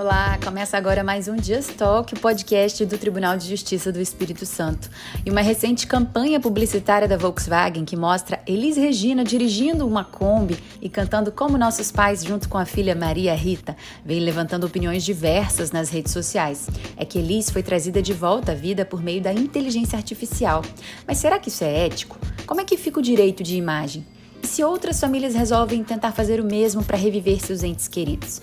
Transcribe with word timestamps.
Olá, 0.00 0.38
começa 0.42 0.78
agora 0.78 1.04
mais 1.04 1.28
um 1.28 1.36
Just 1.36 1.74
Talk, 1.74 2.14
o 2.14 2.18
podcast 2.18 2.86
do 2.86 2.96
Tribunal 2.96 3.36
de 3.36 3.46
Justiça 3.46 3.92
do 3.92 4.00
Espírito 4.00 4.46
Santo. 4.46 4.88
E 5.26 5.30
uma 5.30 5.42
recente 5.42 5.86
campanha 5.86 6.40
publicitária 6.40 7.06
da 7.06 7.18
Volkswagen 7.18 7.84
que 7.84 7.98
mostra 7.98 8.40
Elis 8.46 8.78
Regina 8.78 9.22
dirigindo 9.22 9.86
uma 9.86 10.02
Kombi 10.02 10.58
e 10.80 10.88
cantando 10.88 11.30
como 11.30 11.58
nossos 11.58 11.92
pais, 11.92 12.24
junto 12.24 12.48
com 12.48 12.56
a 12.56 12.64
filha 12.64 12.94
Maria 12.94 13.34
Rita, 13.34 13.76
vem 14.02 14.20
levantando 14.20 14.64
opiniões 14.64 15.04
diversas 15.04 15.70
nas 15.70 15.90
redes 15.90 16.14
sociais. 16.14 16.66
É 16.96 17.04
que 17.04 17.18
Elis 17.18 17.50
foi 17.50 17.62
trazida 17.62 18.00
de 18.00 18.14
volta 18.14 18.52
à 18.52 18.54
vida 18.54 18.86
por 18.86 19.02
meio 19.02 19.20
da 19.20 19.34
inteligência 19.34 19.98
artificial. 19.98 20.64
Mas 21.06 21.18
será 21.18 21.38
que 21.38 21.50
isso 21.50 21.62
é 21.62 21.84
ético? 21.84 22.18
Como 22.46 22.62
é 22.62 22.64
que 22.64 22.78
fica 22.78 23.00
o 23.00 23.02
direito 23.02 23.42
de 23.42 23.54
imagem? 23.54 24.06
E 24.42 24.46
se 24.46 24.64
outras 24.64 24.98
famílias 24.98 25.34
resolvem 25.34 25.84
tentar 25.84 26.12
fazer 26.12 26.40
o 26.40 26.44
mesmo 26.44 26.82
para 26.82 26.96
reviver 26.96 27.38
seus 27.38 27.62
entes 27.62 27.86
queridos? 27.86 28.40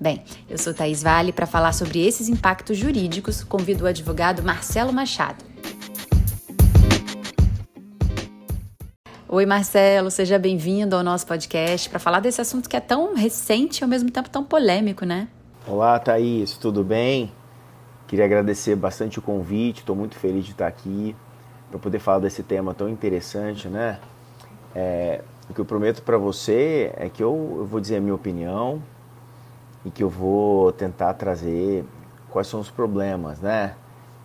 Bem, 0.00 0.22
eu 0.48 0.56
sou 0.56 0.72
Thaís 0.72 1.02
Vale 1.02 1.30
para 1.30 1.44
falar 1.44 1.74
sobre 1.74 2.02
esses 2.02 2.26
impactos 2.30 2.78
jurídicos. 2.78 3.44
Convido 3.44 3.84
o 3.84 3.86
advogado 3.86 4.42
Marcelo 4.42 4.94
Machado. 4.94 5.44
Oi, 9.28 9.44
Marcelo, 9.44 10.10
seja 10.10 10.38
bem-vindo 10.38 10.96
ao 10.96 11.02
nosso 11.02 11.26
podcast 11.26 11.90
para 11.90 11.98
falar 11.98 12.20
desse 12.20 12.40
assunto 12.40 12.66
que 12.66 12.74
é 12.74 12.80
tão 12.80 13.14
recente 13.14 13.80
e 13.80 13.84
ao 13.84 13.90
mesmo 13.90 14.10
tempo 14.10 14.30
tão 14.30 14.42
polêmico, 14.42 15.04
né? 15.04 15.28
Olá, 15.66 15.98
Thaís, 15.98 16.56
tudo 16.56 16.82
bem? 16.82 17.30
Queria 18.08 18.24
agradecer 18.24 18.74
bastante 18.76 19.18
o 19.18 19.22
convite, 19.22 19.80
estou 19.80 19.94
muito 19.94 20.16
feliz 20.16 20.46
de 20.46 20.52
estar 20.52 20.66
aqui 20.66 21.14
para 21.70 21.78
poder 21.78 21.98
falar 21.98 22.20
desse 22.20 22.42
tema 22.42 22.72
tão 22.72 22.88
interessante, 22.88 23.68
né? 23.68 24.00
É, 24.74 25.20
o 25.50 25.52
que 25.52 25.60
eu 25.60 25.64
prometo 25.66 26.02
para 26.02 26.16
você 26.16 26.90
é 26.96 27.10
que 27.10 27.22
eu, 27.22 27.56
eu 27.58 27.66
vou 27.66 27.80
dizer 27.80 27.96
a 27.96 28.00
minha 28.00 28.14
opinião, 28.14 28.82
e 29.84 29.90
que 29.90 30.02
eu 30.02 30.08
vou 30.08 30.72
tentar 30.72 31.14
trazer 31.14 31.84
quais 32.30 32.46
são 32.46 32.60
os 32.60 32.70
problemas, 32.70 33.40
né? 33.40 33.74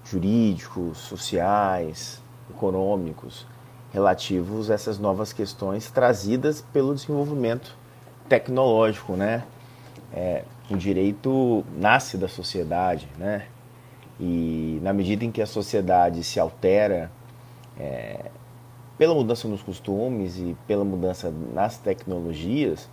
Jurídicos, 0.03 0.97
sociais, 0.97 2.22
econômicos, 2.50 3.47
relativos 3.92 4.70
a 4.70 4.73
essas 4.73 5.00
novas 5.00 5.34
questões 5.34 5.89
trazidas 5.89 6.62
pelo 6.62 6.94
desenvolvimento 6.94 7.75
tecnológico, 8.28 9.14
né? 9.14 9.44
É, 10.14 10.44
o 10.70 10.75
direito 10.75 11.64
nasce 11.78 12.17
da 12.17 12.28
sociedade, 12.28 13.08
né? 13.17 13.47
E 14.19 14.80
na 14.81 14.94
medida 14.94 15.25
em 15.25 15.31
que 15.31 15.42
a 15.42 15.45
sociedade 15.45 16.23
se 16.23 16.40
altera 16.40 17.12
é, 17.78 18.31
pela 18.97 19.14
mudança 19.14 19.47
nos 19.47 19.62
costumes 19.62 20.38
e 20.38 20.56
pela 20.67 20.86
mudança 20.86 21.34
nas 21.53 21.78
tecnologias, 21.78 22.90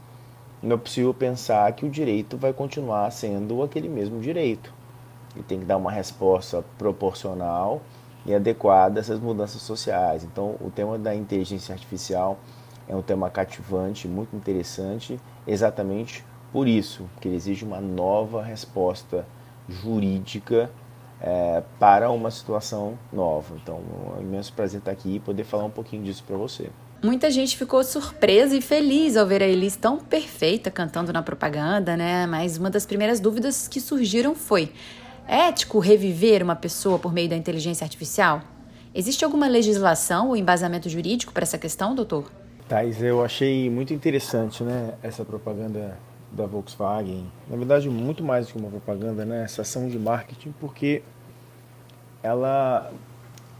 não 0.63 0.77
é 0.77 0.79
possível 0.79 1.13
pensar 1.13 1.73
que 1.73 1.85
o 1.85 1.91
direito 1.91 2.37
vai 2.37 2.53
continuar 2.53 3.11
sendo 3.11 3.63
aquele 3.63 3.89
mesmo 3.89 4.21
direito. 4.21 4.73
Ele 5.35 5.45
tem 5.45 5.59
que 5.59 5.65
dar 5.65 5.77
uma 5.77 5.91
resposta 5.91 6.65
proporcional 6.79 7.83
e 8.25 8.35
adequada 8.35 9.01
a 9.01 9.03
essas 9.03 9.19
mudanças 9.19 9.63
sociais. 9.63 10.23
Então, 10.23 10.57
o 10.61 10.71
tema 10.71 10.99
da 10.99 11.15
inteligência 11.15 11.73
artificial 11.73 12.39
é 12.89 12.95
um 12.95 13.03
tema 13.03 13.29
cativante, 13.29 14.07
muito 14.07 14.37
interessante, 14.37 15.19
exatamente 15.47 16.25
por 16.53 16.69
isso, 16.69 17.09
que 17.21 17.29
ele 17.29 17.37
exige 17.37 17.65
uma 17.65 17.81
nova 17.81 18.43
resposta 18.43 19.27
jurídica 19.69 20.71
é, 21.21 21.63
para 21.79 22.11
uma 22.11 22.31
situação 22.31 22.99
nova. 23.13 23.57
Então, 23.63 23.81
é 24.17 24.21
um 24.21 24.23
imenso 24.23 24.53
prazer 24.53 24.79
estar 24.79 24.91
aqui 24.91 25.17
e 25.17 25.21
poder 25.21 25.45
falar 25.45 25.65
um 25.65 25.71
pouquinho 25.71 26.05
disso 26.05 26.23
para 26.25 26.37
você. 26.37 26.71
Muita 27.03 27.33
gente 27.33 27.57
ficou 27.57 27.83
surpresa 27.83 28.57
e 28.57 28.61
feliz 28.61 29.17
ao 29.17 29.27
ver 29.27 29.43
a 29.43 29.47
Elis 29.47 29.75
tão 29.75 29.99
perfeita 29.99 30.71
cantando 30.71 31.13
na 31.13 31.21
propaganda, 31.21 31.97
né? 31.97 32.29
Mas 32.29 32.57
uma 32.57 32.71
das 32.71 32.87
primeiras 32.87 33.19
dúvidas 33.19 33.67
que 33.67 33.81
surgiram 33.81 34.37
foi: 34.37 34.71
é 35.27 35.49
ético 35.49 35.81
reviver 35.81 36.45
uma 36.45 36.55
pessoa 36.55 37.01
por 37.01 37.13
meio 37.13 37.29
da 37.29 37.37
inteligência 37.37 37.85
artificial? 37.85 38.41
Existe 38.95 39.25
alguma 39.25 39.49
legislação 39.49 40.29
ou 40.29 40.37
embasamento 40.37 40.89
jurídico 40.89 41.33
para 41.33 41.43
essa 41.43 41.59
questão, 41.59 41.93
doutor? 41.93 42.31
Thais, 42.69 43.03
eu 43.03 43.25
achei 43.25 43.69
muito 43.69 43.93
interessante, 43.93 44.63
né, 44.63 44.95
essa 45.03 45.25
propaganda 45.25 45.99
da 46.31 46.47
Volkswagen. 46.47 47.27
Na 47.49 47.57
verdade, 47.57 47.91
muito 47.91 48.23
mais 48.23 48.47
do 48.47 48.53
que 48.53 48.59
uma 48.61 48.71
propaganda, 48.71 49.25
né, 49.25 49.43
essa 49.43 49.63
ação 49.63 49.89
de 49.89 49.99
marketing, 49.99 50.55
porque 50.61 51.03
ela 52.23 52.93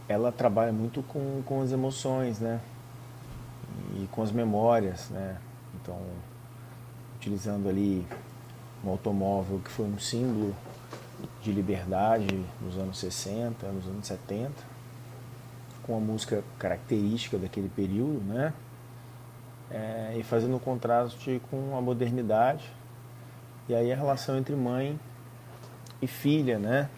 ela 0.07 0.31
trabalha 0.31 0.71
muito 0.71 1.03
com, 1.03 1.41
com 1.45 1.61
as 1.61 1.73
emoções, 1.73 2.39
né? 2.39 2.61
E 3.93 4.07
com 4.11 4.23
as 4.23 4.31
memórias, 4.31 5.09
né? 5.09 5.37
Então, 5.75 5.99
utilizando 7.17 7.69
ali 7.69 8.05
um 8.83 8.89
automóvel 8.89 9.59
que 9.63 9.69
foi 9.69 9.85
um 9.85 9.99
símbolo 9.99 10.55
de 11.41 11.51
liberdade 11.51 12.43
nos 12.61 12.77
anos 12.77 12.97
60, 12.97 13.67
nos 13.67 13.85
anos 13.85 14.07
70, 14.07 14.51
com 15.83 15.95
a 15.95 15.99
música 15.99 16.43
característica 16.57 17.37
daquele 17.37 17.69
período, 17.69 18.21
né? 18.25 18.53
É, 19.71 20.15
e 20.17 20.23
fazendo 20.23 20.55
um 20.55 20.59
contraste 20.59 21.41
com 21.49 21.75
a 21.77 21.81
modernidade 21.81 22.69
e 23.67 23.73
aí 23.73 23.91
a 23.91 23.95
relação 23.95 24.37
entre 24.37 24.55
mãe 24.55 24.99
e 26.01 26.07
filha, 26.07 26.59
né? 26.59 26.89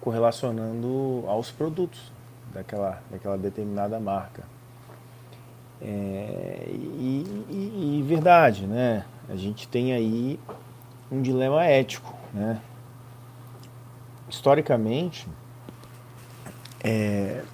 Correlacionando 0.00 1.24
aos 1.26 1.50
produtos 1.50 2.12
daquela, 2.54 3.02
daquela 3.10 3.36
determinada 3.36 3.98
marca. 3.98 4.55
É, 5.80 6.68
e, 6.70 7.24
e, 7.50 7.98
e, 7.98 8.02
verdade, 8.02 8.66
né? 8.66 9.04
A 9.28 9.36
gente 9.36 9.68
tem 9.68 9.92
aí 9.92 10.40
um 11.10 11.20
dilema 11.20 11.64
ético, 11.64 12.14
né? 12.32 12.60
Historicamente, 14.28 15.28
é, 16.82 17.44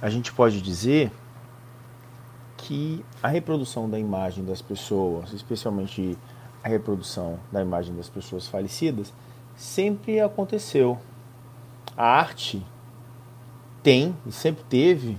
a 0.00 0.10
gente 0.10 0.32
pode 0.32 0.60
dizer 0.60 1.10
que 2.56 3.04
a 3.22 3.28
reprodução 3.28 3.88
da 3.88 3.98
imagem 3.98 4.44
das 4.44 4.60
pessoas, 4.60 5.32
especialmente 5.32 6.18
a 6.62 6.68
reprodução 6.68 7.38
da 7.50 7.62
imagem 7.62 7.94
das 7.96 8.08
pessoas 8.08 8.46
falecidas, 8.46 9.12
sempre 9.56 10.20
aconteceu. 10.20 10.98
A 11.96 12.04
arte 12.04 12.64
tem 13.82 14.14
e 14.26 14.32
sempre 14.32 14.64
teve 14.64 15.18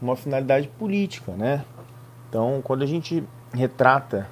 uma 0.00 0.16
finalidade 0.16 0.68
política, 0.68 1.32
né? 1.32 1.64
Então, 2.28 2.60
quando 2.62 2.82
a 2.82 2.86
gente 2.86 3.24
retrata 3.52 4.28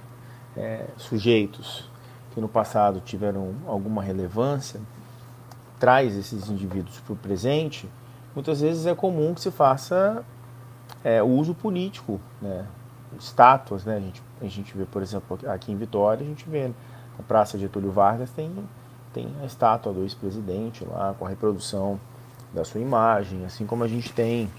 é, 0.57 0.87
sujeitos 0.97 1.89
que 2.33 2.41
no 2.41 2.49
passado 2.49 3.01
tiveram 3.01 3.55
alguma 3.67 4.03
relevância, 4.03 4.81
traz 5.79 6.17
esses 6.17 6.49
indivíduos 6.49 6.99
para 7.01 7.13
o 7.13 7.17
presente, 7.17 7.89
muitas 8.35 8.61
vezes 8.61 8.87
é 8.87 8.95
comum 8.95 9.35
que 9.35 9.41
se 9.41 9.51
faça 9.51 10.25
é, 11.03 11.23
uso 11.23 11.55
político, 11.55 12.21
né? 12.43 12.67
estátuas, 13.19 13.85
né? 13.85 13.97
A 13.97 14.01
gente, 14.01 14.23
a 14.41 14.47
gente 14.47 14.77
vê, 14.77 14.85
por 14.85 15.03
exemplo, 15.03 15.39
aqui 15.49 15.73
em 15.73 15.77
Vitória, 15.77 16.25
a 16.25 16.29
gente 16.29 16.49
vê 16.49 16.69
na 16.69 17.25
Praça 17.27 17.59
Getúlio 17.59 17.91
Vargas 17.91 18.31
tem, 18.31 18.53
tem 19.13 19.29
a 19.41 19.47
estátua 19.47 19.93
do 19.93 20.03
ex-presidente 20.03 20.85
lá 20.85 21.15
com 21.19 21.25
a 21.25 21.29
reprodução 21.29 21.99
da 22.53 22.65
sua 22.65 22.81
imagem, 22.81 23.45
assim 23.45 23.67
como 23.67 23.85
a 23.85 23.89
gente 23.89 24.13
tem 24.13 24.51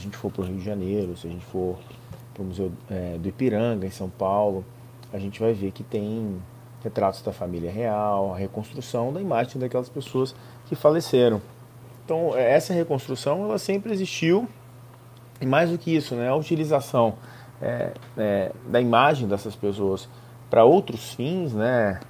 a 0.00 0.02
gente 0.02 0.16
for 0.16 0.30
para 0.30 0.42
o 0.42 0.46
Rio 0.46 0.56
de 0.56 0.64
Janeiro, 0.64 1.16
se 1.16 1.26
a 1.26 1.30
gente 1.30 1.44
for 1.44 1.78
para 2.32 2.42
o 2.42 2.46
Museu 2.46 2.72
é, 2.90 3.18
do 3.18 3.28
Ipiranga, 3.28 3.86
em 3.86 3.90
São 3.90 4.08
Paulo, 4.08 4.64
a 5.12 5.18
gente 5.18 5.38
vai 5.40 5.52
ver 5.52 5.72
que 5.72 5.82
tem 5.82 6.40
retratos 6.82 7.20
da 7.22 7.32
família 7.32 7.70
real, 7.70 8.32
a 8.32 8.36
reconstrução 8.36 9.12
da 9.12 9.20
imagem 9.20 9.60
daquelas 9.60 9.88
pessoas 9.88 10.34
que 10.66 10.74
faleceram. 10.74 11.42
Então, 12.04 12.34
é, 12.34 12.52
essa 12.52 12.72
reconstrução, 12.72 13.44
ela 13.44 13.58
sempre 13.58 13.92
existiu, 13.92 14.48
e 15.40 15.46
mais 15.46 15.70
do 15.70 15.78
que 15.78 15.94
isso, 15.94 16.14
né, 16.14 16.28
a 16.28 16.34
utilização 16.34 17.14
é, 17.60 17.92
é, 18.16 18.52
da 18.66 18.80
imagem 18.80 19.28
dessas 19.28 19.54
pessoas 19.54 20.08
para 20.48 20.64
outros 20.64 21.12
fins, 21.12 21.52
né, 21.52 22.00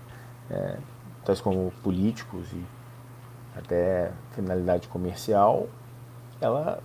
é, 0.49 0.77
tais 1.25 1.41
como 1.41 1.73
políticos 1.83 2.47
e 2.53 2.65
até 3.57 4.13
finalidade 4.33 4.89
comercial, 4.89 5.69
ela 6.41 6.81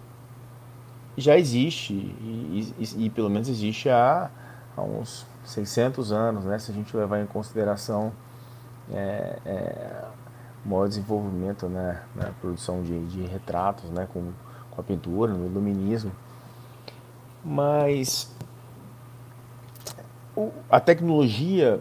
já 1.17 1.37
existe 1.37 1.93
e, 1.93 2.73
e, 2.77 3.05
e, 3.05 3.09
pelo 3.09 3.29
menos 3.29 3.47
existe 3.47 3.89
há, 3.89 4.29
há, 4.75 4.81
uns 4.81 5.25
600 5.45 6.11
anos, 6.11 6.45
né? 6.45 6.59
Se 6.59 6.71
a 6.71 6.73
gente 6.73 6.95
levar 6.95 7.21
em 7.21 7.25
consideração 7.25 8.11
é, 8.91 9.39
é, 9.45 10.03
o 10.65 10.69
maior 10.69 10.87
desenvolvimento 10.87 11.67
né, 11.67 12.01
na 12.15 12.31
produção 12.41 12.83
de, 12.83 13.05
de 13.07 13.21
retratos, 13.23 13.89
né? 13.91 14.07
Com, 14.11 14.31
com 14.71 14.81
a 14.81 14.83
pintura, 14.83 15.33
no 15.33 15.45
iluminismo. 15.45 16.11
Mas 17.43 18.35
o, 20.35 20.51
a 20.69 20.79
tecnologia 20.79 21.79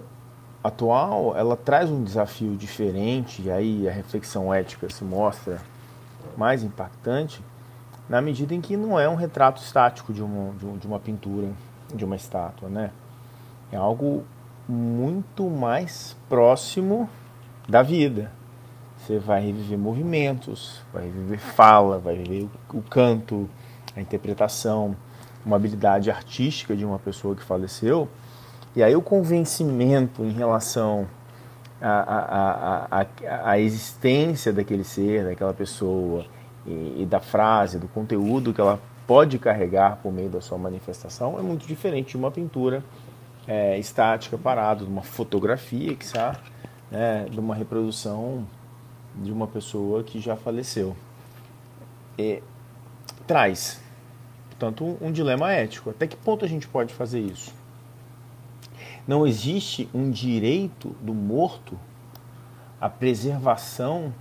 atual, 0.62 1.36
ela 1.36 1.56
traz 1.56 1.90
um 1.90 2.02
desafio 2.04 2.56
diferente 2.56 3.42
e 3.42 3.50
aí 3.50 3.88
a 3.88 3.92
reflexão 3.92 4.54
ética 4.54 4.88
se 4.88 5.04
mostra 5.04 5.60
mais 6.36 6.62
impactante 6.62 7.42
na 8.08 8.20
medida 8.20 8.54
em 8.54 8.60
que 8.60 8.76
não 8.76 8.98
é 8.98 9.08
um 9.08 9.14
retrato 9.14 9.62
estático 9.62 10.12
de 10.12 10.22
uma, 10.22 10.52
de 10.78 10.86
uma 10.86 11.00
pintura, 11.00 11.48
de 11.94 12.04
uma 12.04 12.16
estátua, 12.16 12.68
né? 12.68 12.90
É 13.72 13.76
algo 13.76 14.24
muito 14.68 15.48
mais 15.48 16.16
próximo 16.28 17.08
da 17.68 17.82
vida. 17.82 18.30
Você 18.98 19.18
vai 19.18 19.44
reviver 19.44 19.78
movimentos, 19.78 20.80
vai 20.92 21.04
reviver 21.04 21.38
fala, 21.38 21.98
vai 21.98 22.14
reviver 22.14 22.48
o, 22.72 22.82
canto, 22.82 23.48
a 23.94 24.00
interpretação, 24.00 24.96
uma 25.44 25.56
habilidade 25.56 26.10
artística 26.10 26.74
de 26.74 26.84
uma 26.84 26.98
pessoa 26.98 27.34
que 27.34 27.42
faleceu. 27.42 28.08
E 28.74 28.82
aí 28.82 28.96
o 28.96 29.02
convencimento 29.02 30.24
em 30.24 30.32
relação 30.32 31.06
à, 31.80 31.90
à, 31.90 33.02
à, 33.02 33.50
à 33.50 33.58
existência 33.58 34.52
daquele 34.52 34.84
ser, 34.84 35.24
daquela 35.24 35.52
pessoa, 35.52 36.24
e, 36.66 37.02
e 37.02 37.06
da 37.06 37.20
frase, 37.20 37.78
do 37.78 37.88
conteúdo 37.88 38.52
que 38.52 38.60
ela 38.60 38.80
pode 39.06 39.38
carregar 39.38 39.98
por 40.02 40.12
meio 40.12 40.30
da 40.30 40.40
sua 40.40 40.56
manifestação 40.56 41.38
é 41.38 41.42
muito 41.42 41.66
diferente 41.66 42.10
de 42.10 42.16
uma 42.16 42.30
pintura 42.30 42.82
é, 43.46 43.78
estática, 43.78 44.38
parada, 44.38 44.84
de 44.84 44.90
uma 44.90 45.02
fotografia, 45.02 45.94
que 45.94 46.06
sabe, 46.06 46.38
né, 46.90 47.26
de 47.30 47.38
uma 47.38 47.54
reprodução 47.54 48.46
de 49.16 49.30
uma 49.30 49.46
pessoa 49.46 50.02
que 50.02 50.18
já 50.20 50.36
faleceu. 50.36 50.96
E 52.18 52.42
traz, 53.26 53.80
portanto, 54.50 54.84
um, 54.84 55.08
um 55.08 55.12
dilema 55.12 55.52
ético. 55.52 55.90
Até 55.90 56.06
que 56.06 56.16
ponto 56.16 56.44
a 56.44 56.48
gente 56.48 56.66
pode 56.66 56.92
fazer 56.94 57.20
isso? 57.20 57.54
Não 59.06 59.26
existe 59.26 59.88
um 59.92 60.10
direito 60.10 60.88
do 61.02 61.12
morto 61.12 61.78
à 62.80 62.88
preservação 62.88 64.12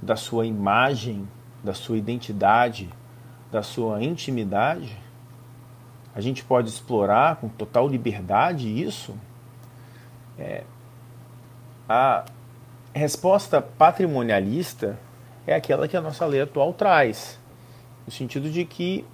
da 0.00 0.16
sua 0.16 0.44
imagem, 0.44 1.28
da 1.62 1.74
sua 1.74 1.96
identidade, 1.96 2.88
da 3.50 3.62
sua 3.62 4.02
intimidade? 4.02 4.96
A 6.14 6.20
gente 6.20 6.44
pode 6.44 6.68
explorar 6.68 7.36
com 7.36 7.48
total 7.48 7.88
liberdade 7.88 8.68
isso? 8.68 9.14
É, 10.38 10.64
a 11.88 12.24
resposta 12.92 13.62
patrimonialista 13.62 14.98
é 15.46 15.54
aquela 15.54 15.88
que 15.88 15.96
a 15.96 16.00
nossa 16.00 16.26
lei 16.26 16.42
atual 16.42 16.72
traz, 16.72 17.38
no 18.06 18.12
sentido 18.12 18.50
de 18.50 18.64
que 18.64 19.04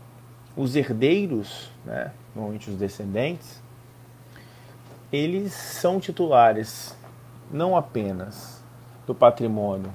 os 0.56 0.75
herdeiros, 0.75 1.71
né, 1.85 2.12
normalmente 2.35 2.71
os 2.71 2.77
descendentes, 2.77 3.62
eles 5.12 5.53
são 5.53 6.01
titulares 6.01 6.97
não 7.51 7.77
apenas 7.77 8.62
do 9.06 9.15
patrimônio 9.15 9.93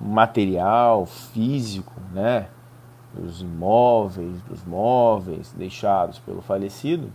material, 0.00 1.04
físico, 1.04 1.92
né, 2.12 2.48
dos 3.12 3.42
imóveis, 3.42 4.40
dos 4.42 4.64
móveis 4.64 5.52
deixados 5.52 6.18
pelo 6.18 6.40
falecido, 6.40 7.12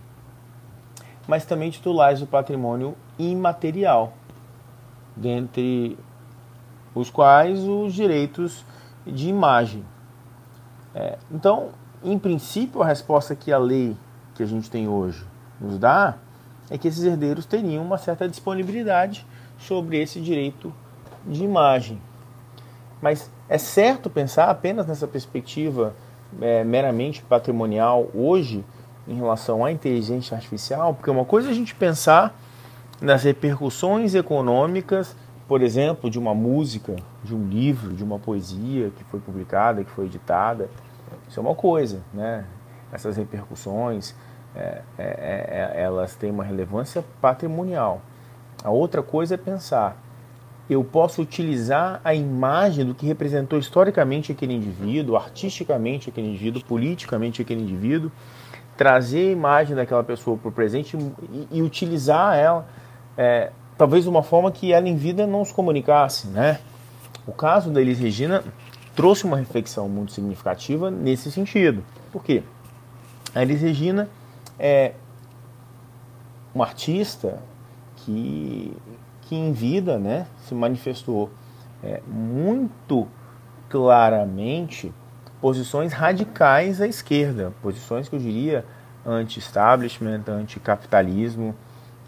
mas 1.26 1.44
também 1.44 1.70
titulares 1.70 2.20
do 2.20 2.26
patrimônio 2.26 2.94
imaterial, 3.18 4.12
dentre 5.16 5.98
os 6.94 7.10
quais 7.10 7.60
os 7.64 7.92
direitos 7.92 8.64
de 9.06 9.28
imagem. 9.28 9.84
É, 10.94 11.18
então, 11.30 11.70
em 12.04 12.18
princípio, 12.18 12.82
a 12.82 12.86
resposta 12.86 13.34
que 13.34 13.52
a 13.52 13.58
lei 13.58 13.96
que 14.34 14.42
a 14.42 14.46
gente 14.46 14.70
tem 14.70 14.86
hoje 14.86 15.24
nos 15.60 15.78
dá 15.78 16.16
é 16.70 16.76
que 16.76 16.88
esses 16.88 17.04
herdeiros 17.04 17.46
teriam 17.46 17.84
uma 17.84 17.98
certa 17.98 18.28
disponibilidade 18.28 19.26
sobre 19.58 20.00
esse 20.00 20.20
direito 20.20 20.72
de 21.24 21.42
imagem. 21.42 22.00
Mas 23.00 23.30
é 23.48 23.58
certo 23.58 24.08
pensar 24.08 24.48
apenas 24.48 24.86
nessa 24.86 25.06
perspectiva 25.06 25.94
é, 26.40 26.64
meramente 26.64 27.22
patrimonial 27.22 28.08
hoje 28.14 28.64
em 29.06 29.14
relação 29.14 29.64
à 29.64 29.70
inteligência 29.70 30.34
artificial? 30.34 30.94
Porque 30.94 31.10
uma 31.10 31.24
coisa 31.24 31.48
é 31.48 31.50
a 31.50 31.54
gente 31.54 31.74
pensar 31.74 32.34
nas 33.00 33.22
repercussões 33.24 34.14
econômicas, 34.14 35.14
por 35.46 35.62
exemplo, 35.62 36.10
de 36.10 36.18
uma 36.18 36.34
música, 36.34 36.96
de 37.22 37.34
um 37.34 37.46
livro, 37.46 37.94
de 37.94 38.02
uma 38.02 38.18
poesia 38.18 38.90
que 38.96 39.04
foi 39.04 39.20
publicada, 39.20 39.84
que 39.84 39.90
foi 39.90 40.06
editada. 40.06 40.68
Isso 41.28 41.38
é 41.38 41.42
uma 41.42 41.54
coisa, 41.54 42.00
né? 42.12 42.44
Essas 42.92 43.16
repercussões, 43.16 44.14
é, 44.54 44.82
é, 44.98 45.04
é, 45.04 45.72
é 45.74 45.82
elas 45.82 46.16
têm 46.16 46.30
uma 46.30 46.42
relevância 46.42 47.04
patrimonial. 47.20 48.00
A 48.64 48.70
outra 48.70 49.02
coisa 49.02 49.34
é 49.34 49.36
pensar 49.36 49.96
eu 50.68 50.82
posso 50.82 51.22
utilizar 51.22 52.00
a 52.04 52.14
imagem 52.14 52.84
do 52.84 52.94
que 52.94 53.06
representou 53.06 53.58
historicamente 53.58 54.32
aquele 54.32 54.54
indivíduo, 54.54 55.16
artisticamente 55.16 56.10
aquele 56.10 56.28
indivíduo, 56.28 56.62
politicamente 56.64 57.40
aquele 57.40 57.62
indivíduo, 57.62 58.10
trazer 58.76 59.28
a 59.28 59.32
imagem 59.32 59.76
daquela 59.76 60.02
pessoa 60.02 60.36
para 60.36 60.48
o 60.48 60.52
presente 60.52 60.96
e, 60.96 61.48
e, 61.52 61.62
utilizar 61.62 62.36
ela, 62.36 62.66
é, 63.16 63.50
talvez 63.78 64.04
de 64.04 64.10
uma 64.10 64.22
forma 64.22 64.50
que 64.50 64.72
ela 64.72 64.88
em 64.88 64.96
vida 64.96 65.26
não 65.26 65.44
se 65.44 65.54
comunicasse. 65.54 66.26
Né? 66.26 66.58
O 67.26 67.32
caso 67.32 67.70
da 67.70 67.80
Elis 67.80 67.98
Regina 67.98 68.42
trouxe 68.94 69.24
uma 69.24 69.36
reflexão 69.36 69.88
muito 69.88 70.12
significativa 70.12 70.90
nesse 70.90 71.30
sentido. 71.30 71.84
Por 72.10 72.24
quê? 72.24 72.42
A 73.34 73.42
Elis 73.42 73.60
Regina 73.60 74.08
é 74.58 74.94
uma 76.52 76.64
artista 76.64 77.38
que 77.96 78.72
que 79.26 79.34
em 79.34 79.52
vida 79.52 79.98
né, 79.98 80.26
se 80.46 80.54
manifestou 80.54 81.30
é, 81.82 82.00
muito 82.06 83.06
claramente 83.68 84.92
posições 85.40 85.92
radicais 85.92 86.80
à 86.80 86.86
esquerda, 86.86 87.52
posições 87.60 88.08
que 88.08 88.16
eu 88.16 88.20
diria 88.20 88.64
anti-establishment, 89.04 90.22
anti-capitalismo. 90.28 91.54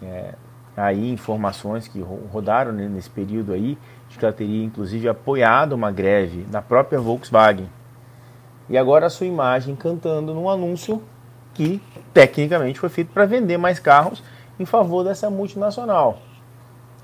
É, 0.01 0.33
aí 0.77 1.11
informações 1.11 1.89
que 1.89 2.01
rodaram 2.31 2.71
né, 2.71 2.87
nesse 2.87 3.09
período 3.09 3.51
aí 3.51 3.77
de 4.07 4.17
que 4.17 4.23
ela 4.23 4.33
teria 4.33 4.63
inclusive 4.63 5.09
apoiado 5.09 5.73
uma 5.73 5.91
greve 5.91 6.47
na 6.49 6.61
própria 6.61 6.99
Volkswagen. 6.99 7.69
E 8.69 8.77
agora 8.77 9.07
a 9.07 9.09
sua 9.09 9.27
imagem 9.27 9.75
cantando 9.75 10.33
num 10.33 10.49
anúncio 10.49 11.03
que 11.53 11.81
tecnicamente 12.13 12.79
foi 12.79 12.87
feito 12.87 13.11
para 13.11 13.25
vender 13.25 13.57
mais 13.57 13.77
carros 13.77 14.23
em 14.57 14.65
favor 14.65 15.03
dessa 15.03 15.29
multinacional. 15.29 16.21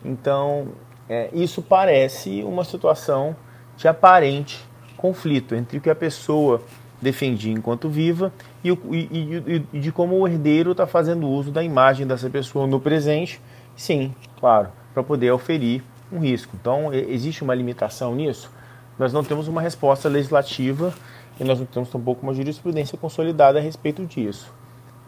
Então, 0.05 0.67
é, 1.09 1.29
isso 1.33 1.61
parece 1.61 2.43
uma 2.43 2.63
situação 2.63 3.35
de 3.75 3.87
aparente 3.87 4.63
conflito 4.95 5.55
entre 5.55 5.79
o 5.79 5.81
que 5.81 5.89
a 5.89 5.95
pessoa 5.95 6.61
defendia 7.01 7.51
enquanto 7.51 7.89
viva 7.89 8.31
e, 8.63 8.71
o, 8.71 8.79
e, 8.91 8.99
e, 9.11 9.65
e 9.73 9.79
de 9.79 9.91
como 9.91 10.15
o 10.15 10.27
herdeiro 10.27 10.71
está 10.71 10.87
fazendo 10.87 11.27
uso 11.27 11.51
da 11.51 11.63
imagem 11.63 12.07
dessa 12.07 12.29
pessoa 12.29 12.65
no 12.65 12.79
presente, 12.79 13.41
sim, 13.75 14.13
claro, 14.39 14.69
para 14.93 15.03
poder 15.03 15.31
oferir 15.31 15.83
um 16.11 16.19
risco. 16.19 16.55
Então, 16.59 16.93
existe 16.93 17.43
uma 17.43 17.53
limitação 17.53 18.15
nisso? 18.15 18.49
Nós 18.97 19.11
não 19.11 19.23
temos 19.23 19.47
uma 19.47 19.61
resposta 19.61 20.07
legislativa 20.07 20.93
e 21.39 21.43
nós 21.43 21.59
não 21.59 21.65
temos 21.65 21.89
tampouco 21.89 22.23
uma 22.23 22.33
jurisprudência 22.33 22.97
consolidada 22.97 23.59
a 23.59 23.61
respeito 23.61 24.05
disso. 24.05 24.53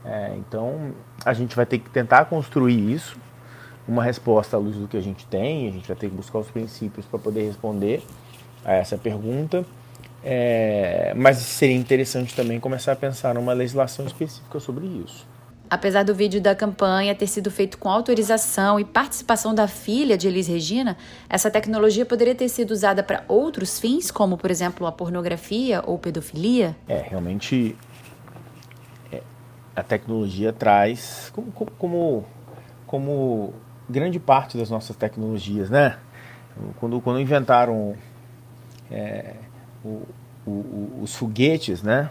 É, 0.03 0.33
então, 0.37 0.93
a 1.23 1.33
gente 1.33 1.55
vai 1.55 1.65
ter 1.65 1.79
que 1.79 1.89
tentar 1.89 2.25
construir 2.25 2.91
isso 2.91 3.17
uma 3.87 4.03
resposta 4.03 4.57
à 4.57 4.59
luz 4.59 4.75
do 4.75 4.87
que 4.87 4.97
a 4.97 5.01
gente 5.01 5.25
tem, 5.25 5.67
a 5.67 5.71
gente 5.71 5.87
vai 5.87 5.95
ter 5.95 6.09
que 6.09 6.15
buscar 6.15 6.39
os 6.39 6.51
princípios 6.51 7.05
para 7.05 7.17
poder 7.17 7.45
responder 7.45 8.03
a 8.65 8.73
essa 8.73 8.97
pergunta. 8.97 9.65
É, 10.23 11.13
mas 11.15 11.37
seria 11.37 11.75
interessante 11.75 12.35
também 12.35 12.59
começar 12.59 12.91
a 12.91 12.95
pensar 12.95 13.33
numa 13.33 13.53
legislação 13.53 14.05
específica 14.05 14.59
sobre 14.59 14.85
isso. 14.85 15.25
Apesar 15.69 16.03
do 16.03 16.15
vídeo 16.15 16.41
da 16.41 16.55
campanha 16.55 17.13
ter 17.13 17.27
sido 17.27 17.51
feito 17.51 17.77
com 17.77 17.89
autorização 17.89 18.79
e 18.79 18.85
participação 18.85 19.53
da 19.53 19.67
filha 19.67 20.17
de 20.17 20.27
Elis 20.27 20.47
Regina, 20.47 20.97
essa 21.29 21.51
tecnologia 21.51 22.05
poderia 22.05 22.33
ter 22.33 22.47
sido 22.47 22.71
usada 22.71 23.03
para 23.03 23.23
outros 23.27 23.79
fins, 23.79 24.09
como, 24.09 24.37
por 24.37 24.49
exemplo, 24.49 24.87
a 24.87 24.91
pornografia 24.91 25.83
ou 25.85 25.97
pedofilia? 25.97 26.75
É, 26.87 27.05
realmente 27.09 27.75
é, 29.11 29.21
a 29.75 29.83
tecnologia 29.83 30.53
traz 30.53 31.31
como, 31.33 31.51
como, 31.51 32.25
como 32.85 33.53
grande 33.89 34.19
parte 34.19 34.57
das 34.57 34.69
nossas 34.69 34.95
tecnologias, 34.95 35.69
né? 35.69 35.97
Quando, 36.79 36.99
quando 37.01 37.19
inventaram 37.19 37.95
é, 38.91 39.35
o, 39.83 40.01
o, 40.45 40.99
os 41.01 41.15
foguetes, 41.15 41.81
né? 41.83 42.09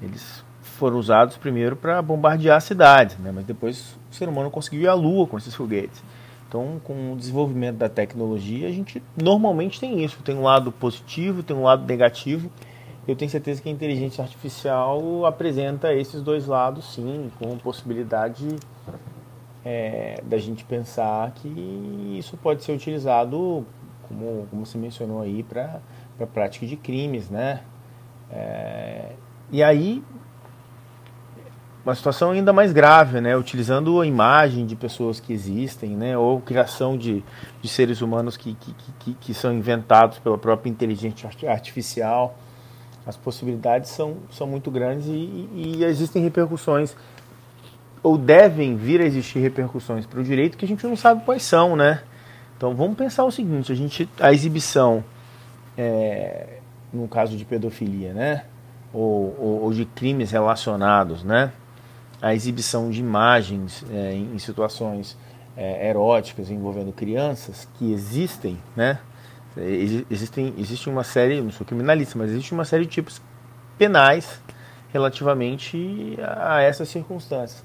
Eles 0.00 0.44
foram 0.62 0.98
usados 0.98 1.36
primeiro 1.36 1.76
para 1.76 2.00
bombardear 2.00 2.60
cidades, 2.60 3.18
né? 3.18 3.30
Mas 3.32 3.44
depois 3.44 3.98
o 4.10 4.14
ser 4.14 4.28
humano 4.28 4.50
conseguiu 4.50 4.82
ir 4.82 4.88
à 4.88 4.94
Lua 4.94 5.26
com 5.26 5.36
esses 5.36 5.54
foguetes. 5.54 6.02
Então, 6.48 6.80
com 6.82 7.12
o 7.12 7.16
desenvolvimento 7.16 7.76
da 7.76 7.88
tecnologia, 7.88 8.66
a 8.66 8.72
gente 8.72 9.00
normalmente 9.16 9.78
tem 9.78 10.02
isso. 10.02 10.18
Tem 10.24 10.34
um 10.34 10.42
lado 10.42 10.72
positivo, 10.72 11.44
tem 11.44 11.56
um 11.56 11.62
lado 11.62 11.86
negativo. 11.86 12.50
Eu 13.06 13.14
tenho 13.14 13.30
certeza 13.30 13.62
que 13.62 13.68
a 13.68 13.72
inteligência 13.72 14.22
artificial 14.22 15.24
apresenta 15.26 15.94
esses 15.94 16.22
dois 16.22 16.46
lados, 16.46 16.94
sim, 16.94 17.30
com 17.38 17.56
possibilidade 17.58 18.56
é, 19.64 20.22
da 20.24 20.38
gente 20.38 20.64
pensar 20.64 21.32
que 21.32 22.16
isso 22.18 22.36
pode 22.36 22.64
ser 22.64 22.72
utilizado, 22.72 23.66
como, 24.08 24.46
como 24.50 24.66
você 24.66 24.78
mencionou 24.78 25.22
aí, 25.22 25.42
para 25.42 25.80
a 26.20 26.26
prática 26.26 26.66
de 26.66 26.76
crimes, 26.76 27.28
né? 27.28 27.60
É, 28.30 29.12
e 29.50 29.62
aí 29.62 30.02
uma 31.84 31.94
situação 31.94 32.30
ainda 32.30 32.52
mais 32.52 32.72
grave, 32.72 33.20
né? 33.20 33.36
Utilizando 33.36 34.00
a 34.00 34.06
imagem 34.06 34.66
de 34.66 34.76
pessoas 34.76 35.18
que 35.18 35.32
existem, 35.32 35.96
né? 35.96 36.16
Ou 36.16 36.40
criação 36.40 36.96
de, 36.96 37.24
de 37.62 37.68
seres 37.68 38.02
humanos 38.02 38.36
que, 38.36 38.54
que, 38.54 38.74
que, 38.98 39.14
que 39.14 39.34
são 39.34 39.52
inventados 39.52 40.18
pela 40.18 40.36
própria 40.36 40.70
inteligência 40.70 41.28
artificial. 41.48 42.36
As 43.06 43.16
possibilidades 43.16 43.90
são, 43.90 44.18
são 44.30 44.46
muito 44.46 44.70
grandes 44.70 45.06
e, 45.06 45.48
e 45.54 45.84
existem 45.84 46.22
repercussões, 46.22 46.94
ou 48.02 48.16
devem 48.16 48.76
vir 48.76 49.00
a 49.00 49.04
existir 49.04 49.38
repercussões 49.38 50.06
para 50.06 50.20
o 50.20 50.24
direito 50.24 50.56
que 50.56 50.64
a 50.64 50.68
gente 50.68 50.86
não 50.86 50.96
sabe 50.96 51.24
quais 51.24 51.42
são, 51.42 51.76
né? 51.76 52.02
Então 52.56 52.74
vamos 52.74 52.96
pensar 52.96 53.24
o 53.24 53.30
seguinte, 53.30 53.72
a 53.72 53.74
gente 53.74 54.08
a 54.18 54.32
exibição 54.32 55.04
é, 55.76 56.58
no 56.92 57.08
caso 57.08 57.36
de 57.36 57.44
pedofilia, 57.44 58.12
né? 58.12 58.44
Ou, 58.92 59.36
ou, 59.38 59.62
ou, 59.62 59.72
de 59.72 59.84
crimes 59.84 60.30
relacionados, 60.30 61.22
né? 61.22 61.52
A 62.20 62.34
exibição 62.34 62.90
de 62.90 63.00
imagens 63.00 63.84
é, 63.90 64.12
em, 64.14 64.38
situações 64.38 65.16
é, 65.56 65.88
eróticas 65.88 66.50
envolvendo 66.50 66.92
crianças 66.92 67.68
que 67.78 67.92
existem, 67.92 68.58
né? 68.76 68.98
Existem, 70.10 70.54
existe 70.58 70.88
uma 70.88 71.02
série, 71.02 71.40
não 71.40 71.50
sou 71.50 71.66
criminalista, 71.66 72.16
mas 72.16 72.30
existe 72.30 72.52
uma 72.52 72.64
série 72.64 72.84
de 72.84 72.90
tipos 72.90 73.20
penais 73.76 74.40
relativamente 74.92 76.16
a 76.22 76.60
essas 76.60 76.88
circunstâncias. 76.88 77.64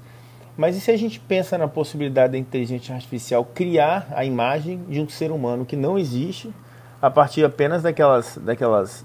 Mas 0.56 0.76
e 0.76 0.80
se 0.80 0.90
a 0.90 0.96
gente 0.96 1.20
pensa 1.20 1.58
na 1.58 1.68
possibilidade 1.68 2.32
da 2.32 2.38
inteligência 2.38 2.94
artificial 2.94 3.44
criar 3.44 4.08
a 4.12 4.24
imagem 4.24 4.82
de 4.88 5.00
um 5.00 5.08
ser 5.08 5.30
humano 5.30 5.66
que 5.66 5.76
não 5.76 5.98
existe 5.98 6.52
a 7.00 7.10
partir 7.10 7.44
apenas 7.44 7.82
daquelas, 7.82 8.38
daquelas 8.38 9.04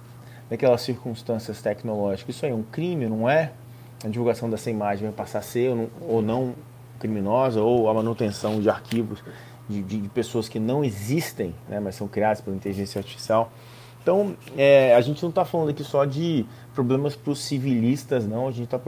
daquelas 0.51 0.81
circunstâncias 0.81 1.62
tecnológicas. 1.62 2.36
Isso 2.36 2.46
aí 2.46 2.51
é 2.51 2.55
um 2.55 2.62
crime, 2.62 3.08
não 3.08 3.29
é? 3.29 3.53
A 4.03 4.10
divulgação 4.10 4.50
dessa 4.50 4.70
imagem 4.70 5.08
vai 5.08 5.15
passar 5.15 5.39
a 5.39 5.41
ser 5.41 5.70
ou 5.70 5.75
não, 5.77 5.89
ou 6.01 6.22
não 6.22 6.55
criminosa, 7.00 7.62
ou 7.62 7.89
a 7.89 7.93
manutenção 7.93 8.60
de 8.60 8.70
arquivos 8.70 9.24
de, 9.70 9.81
de, 9.81 10.10
pessoas 10.10 10.50
que 10.50 10.60
não 10.60 10.84
existem, 10.84 11.55
né, 11.70 11.79
mas 11.79 11.96
são 11.96 12.05
criadas 12.05 12.41
pela 12.41 12.53
inteligência 12.53 13.00
artificial. 13.00 13.50
Então, 14.01 14.36
é, 14.58 14.96
a 14.96 15.01
gente 15.01 15.22
não 15.22 15.29
está 15.29 15.46
falando 15.46 15.70
aqui 15.70 15.84
só 15.84 16.05
de 16.05 16.46
problemas 16.74 17.15
para 17.15 17.31
os 17.31 17.39
civilistas, 17.39 18.25
não. 18.25 18.48
A 18.48 18.51
gente 18.51 18.63
está 18.63 18.79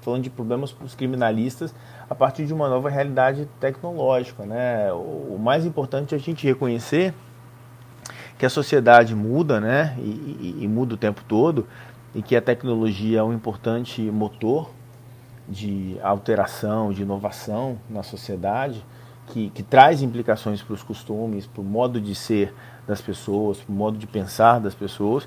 falando 0.00 0.22
de 0.22 0.30
problemas 0.30 0.72
para 0.72 0.86
os 0.86 0.94
criminalistas 0.94 1.74
a 2.08 2.14
partir 2.14 2.46
de 2.46 2.54
uma 2.54 2.68
nova 2.68 2.88
realidade 2.88 3.46
tecnológica. 3.60 4.46
Né? 4.46 4.90
O, 4.92 5.36
mais 5.38 5.66
importante 5.66 6.14
é 6.14 6.16
a 6.16 6.20
gente 6.20 6.46
reconhecer 6.46 7.12
que 8.38 8.46
a 8.46 8.50
sociedade 8.50 9.14
muda, 9.14 9.60
né? 9.60 9.94
E, 9.98 10.00
e, 10.00 10.58
e, 10.62 10.68
muda 10.68 10.94
o 10.94 10.96
tempo 10.96 11.22
todo, 11.28 11.66
e 12.14 12.22
que 12.22 12.34
a 12.34 12.40
tecnologia 12.40 13.20
é 13.20 13.22
um 13.22 13.32
importante 13.32 14.02
motor 14.02 14.70
de 15.48 15.96
alteração, 16.02 16.92
de 16.92 17.02
inovação 17.02 17.78
na 17.88 18.02
sociedade, 18.02 18.84
que, 19.28 19.50
que 19.50 19.62
traz 19.62 20.02
implicações 20.02 20.62
para 20.62 20.74
os 20.74 20.82
costumes, 20.82 21.46
para 21.46 21.60
o 21.60 21.64
modo 21.64 22.00
de 22.00 22.14
ser 22.14 22.54
das 22.86 23.00
pessoas, 23.00 23.58
para 23.58 23.72
o 23.72 23.74
modo 23.74 23.98
de 23.98 24.06
pensar 24.06 24.60
das 24.60 24.74
pessoas. 24.74 25.26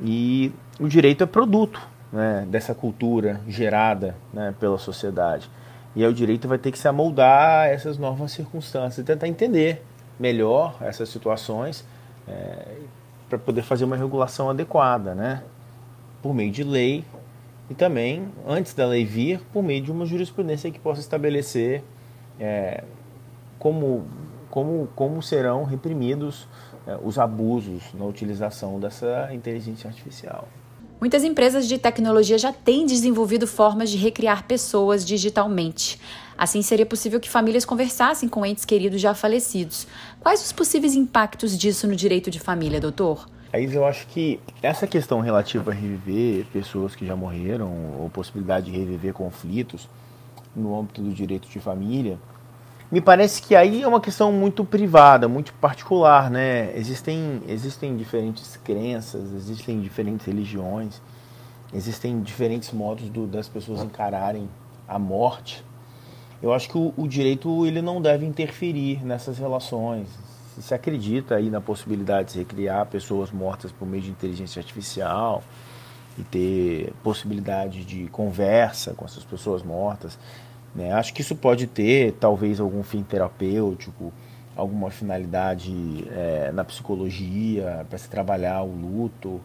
E 0.00 0.52
o 0.78 0.88
direito 0.88 1.22
é 1.22 1.26
produto 1.26 1.80
né, 2.12 2.46
dessa 2.48 2.74
cultura 2.74 3.40
gerada 3.46 4.16
né, 4.32 4.54
pela 4.58 4.78
sociedade. 4.78 5.48
E 5.94 6.04
aí 6.04 6.10
o 6.10 6.14
direito 6.14 6.46
vai 6.46 6.58
ter 6.58 6.70
que 6.70 6.78
se 6.78 6.88
amoldar 6.88 7.64
a 7.64 7.66
essas 7.66 7.98
novas 7.98 8.32
circunstâncias, 8.32 9.04
tentar 9.04 9.28
entender 9.28 9.82
melhor 10.18 10.76
essas 10.80 11.08
situações 11.08 11.84
é, 12.28 12.76
para 13.28 13.38
poder 13.38 13.62
fazer 13.62 13.84
uma 13.84 13.96
regulação 13.96 14.48
adequada, 14.48 15.14
né? 15.14 15.42
Por 16.22 16.34
meio 16.34 16.52
de 16.52 16.62
lei 16.62 17.04
e 17.68 17.74
também, 17.74 18.28
antes 18.46 18.74
da 18.74 18.86
lei 18.86 19.04
vir, 19.04 19.40
por 19.52 19.62
meio 19.62 19.82
de 19.82 19.90
uma 19.90 20.04
jurisprudência 20.04 20.70
que 20.70 20.78
possa 20.78 21.00
estabelecer 21.00 21.82
é, 22.38 22.84
como, 23.60 24.06
como, 24.50 24.88
como 24.96 25.22
serão 25.22 25.62
reprimidos 25.62 26.48
é, 26.86 26.98
os 27.04 27.18
abusos 27.18 27.82
na 27.94 28.06
utilização 28.06 28.80
dessa 28.80 29.28
inteligência 29.32 29.86
artificial. 29.86 30.48
Muitas 30.98 31.24
empresas 31.24 31.68
de 31.68 31.78
tecnologia 31.78 32.36
já 32.36 32.52
têm 32.52 32.84
desenvolvido 32.84 33.46
formas 33.46 33.90
de 33.90 33.96
recriar 33.96 34.46
pessoas 34.46 35.04
digitalmente. 35.04 36.00
Assim, 36.36 36.60
seria 36.62 36.84
possível 36.84 37.20
que 37.20 37.28
famílias 37.28 37.64
conversassem 37.64 38.28
com 38.28 38.44
entes 38.44 38.64
queridos 38.64 39.00
já 39.00 39.14
falecidos. 39.14 39.86
Quais 40.20 40.42
os 40.42 40.52
possíveis 40.52 40.94
impactos 40.94 41.56
disso 41.56 41.86
no 41.86 41.94
direito 41.94 42.30
de 42.30 42.40
família, 42.40 42.80
doutor? 42.80 43.26
Aí 43.52 43.72
eu 43.74 43.84
acho 43.84 44.06
que 44.08 44.40
essa 44.62 44.86
questão 44.86 45.20
relativa 45.20 45.70
a 45.70 45.74
reviver 45.74 46.46
pessoas 46.52 46.94
que 46.94 47.06
já 47.06 47.16
morreram, 47.16 47.70
ou 47.98 48.08
possibilidade 48.08 48.70
de 48.70 48.78
reviver 48.78 49.12
conflitos 49.12 49.88
no 50.54 50.78
âmbito 50.78 51.02
do 51.02 51.12
direito 51.12 51.48
de 51.48 51.60
família, 51.60 52.18
me 52.90 53.00
parece 53.00 53.40
que 53.40 53.54
aí 53.54 53.82
é 53.82 53.88
uma 53.88 54.00
questão 54.00 54.32
muito 54.32 54.64
privada, 54.64 55.28
muito 55.28 55.52
particular, 55.54 56.28
né? 56.28 56.76
Existem, 56.76 57.40
existem 57.46 57.96
diferentes 57.96 58.56
crenças, 58.56 59.32
existem 59.32 59.80
diferentes 59.80 60.26
religiões, 60.26 61.00
existem 61.72 62.20
diferentes 62.20 62.72
modos 62.72 63.08
do, 63.08 63.28
das 63.28 63.48
pessoas 63.48 63.80
encararem 63.82 64.48
a 64.88 64.98
morte. 64.98 65.64
Eu 66.42 66.52
acho 66.52 66.68
que 66.68 66.76
o, 66.76 66.92
o, 66.96 67.06
direito 67.06 67.64
ele 67.64 67.80
não 67.80 68.02
deve 68.02 68.26
interferir 68.26 69.04
nessas 69.04 69.38
relações. 69.38 70.08
Se 70.56 70.62
se 70.62 70.74
acredita 70.74 71.36
aí 71.36 71.48
na 71.48 71.60
possibilidade 71.60 72.26
de 72.26 72.32
se 72.32 72.38
recriar 72.38 72.86
pessoas 72.86 73.30
mortas 73.30 73.70
por 73.70 73.86
meio 73.86 74.02
de 74.02 74.10
inteligência 74.10 74.58
artificial 74.58 75.44
e 76.18 76.24
ter 76.24 76.92
possibilidade 77.04 77.84
de 77.84 78.08
conversa 78.08 78.94
com 78.94 79.04
essas 79.04 79.22
pessoas 79.22 79.62
mortas, 79.62 80.18
né? 80.74 80.92
Acho 80.92 81.12
que 81.12 81.20
isso 81.20 81.34
pode 81.34 81.66
ter 81.66 82.12
talvez 82.20 82.60
algum 82.60 82.82
fim 82.82 83.02
terapêutico, 83.02 84.12
alguma 84.56 84.90
finalidade 84.90 86.04
é, 86.10 86.50
na 86.52 86.64
psicologia 86.64 87.86
para 87.88 87.98
se 87.98 88.08
trabalhar 88.08 88.62
o 88.62 88.72
luto. 88.72 89.40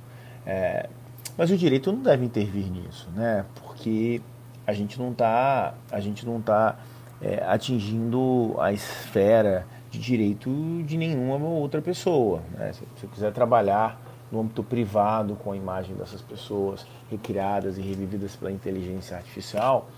É, 0.46 0.90
mas 1.38 1.52
o 1.52 1.58
direito 1.58 1.92
não 1.92 2.02
deve 2.02 2.26
intervir 2.26 2.66
nisso, 2.72 3.10
né? 3.16 3.46
Porque 3.56 4.22
a 4.66 4.74
gente 4.74 4.98
não 5.00 5.12
está 5.12 5.74
a 5.92 6.00
gente 6.00 6.26
não 6.26 6.42
tá 6.42 6.78
é, 7.22 7.44
atingindo 7.46 8.56
a 8.60 8.72
esfera 8.72 9.66
de 9.90 10.00
direito 10.00 10.50
de 10.84 10.98
nenhuma 10.98 11.38
outra 11.48 11.82
pessoa. 11.82 12.42
Né? 12.52 12.74
Se 12.74 12.84
você 12.96 13.08
quiser 13.08 13.32
trabalhar 13.32 14.00
no 14.32 14.42
âmbito 14.42 14.64
privado 14.64 15.36
com 15.36 15.52
a 15.52 15.58
imagem 15.58 15.96
dessas 15.96 16.22
pessoas 16.22 16.86
recriadas 17.10 17.78
e 17.78 17.82
revividas 17.82 18.36
pela 18.36 18.52
inteligência 18.52 19.16
artificial, 19.16 19.90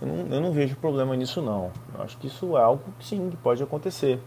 eu 0.00 0.06
não, 0.06 0.34
eu 0.34 0.40
não 0.40 0.52
vejo 0.52 0.76
problema 0.76 1.16
nisso 1.16 1.40
não. 1.40 1.70
Eu 1.94 2.04
acho 2.04 2.16
que 2.18 2.26
isso 2.26 2.56
é 2.56 2.62
algo 2.62 2.82
que 2.98 3.06
sim, 3.06 3.30
que 3.30 3.36
pode 3.36 3.62
acontecer. 3.62 4.20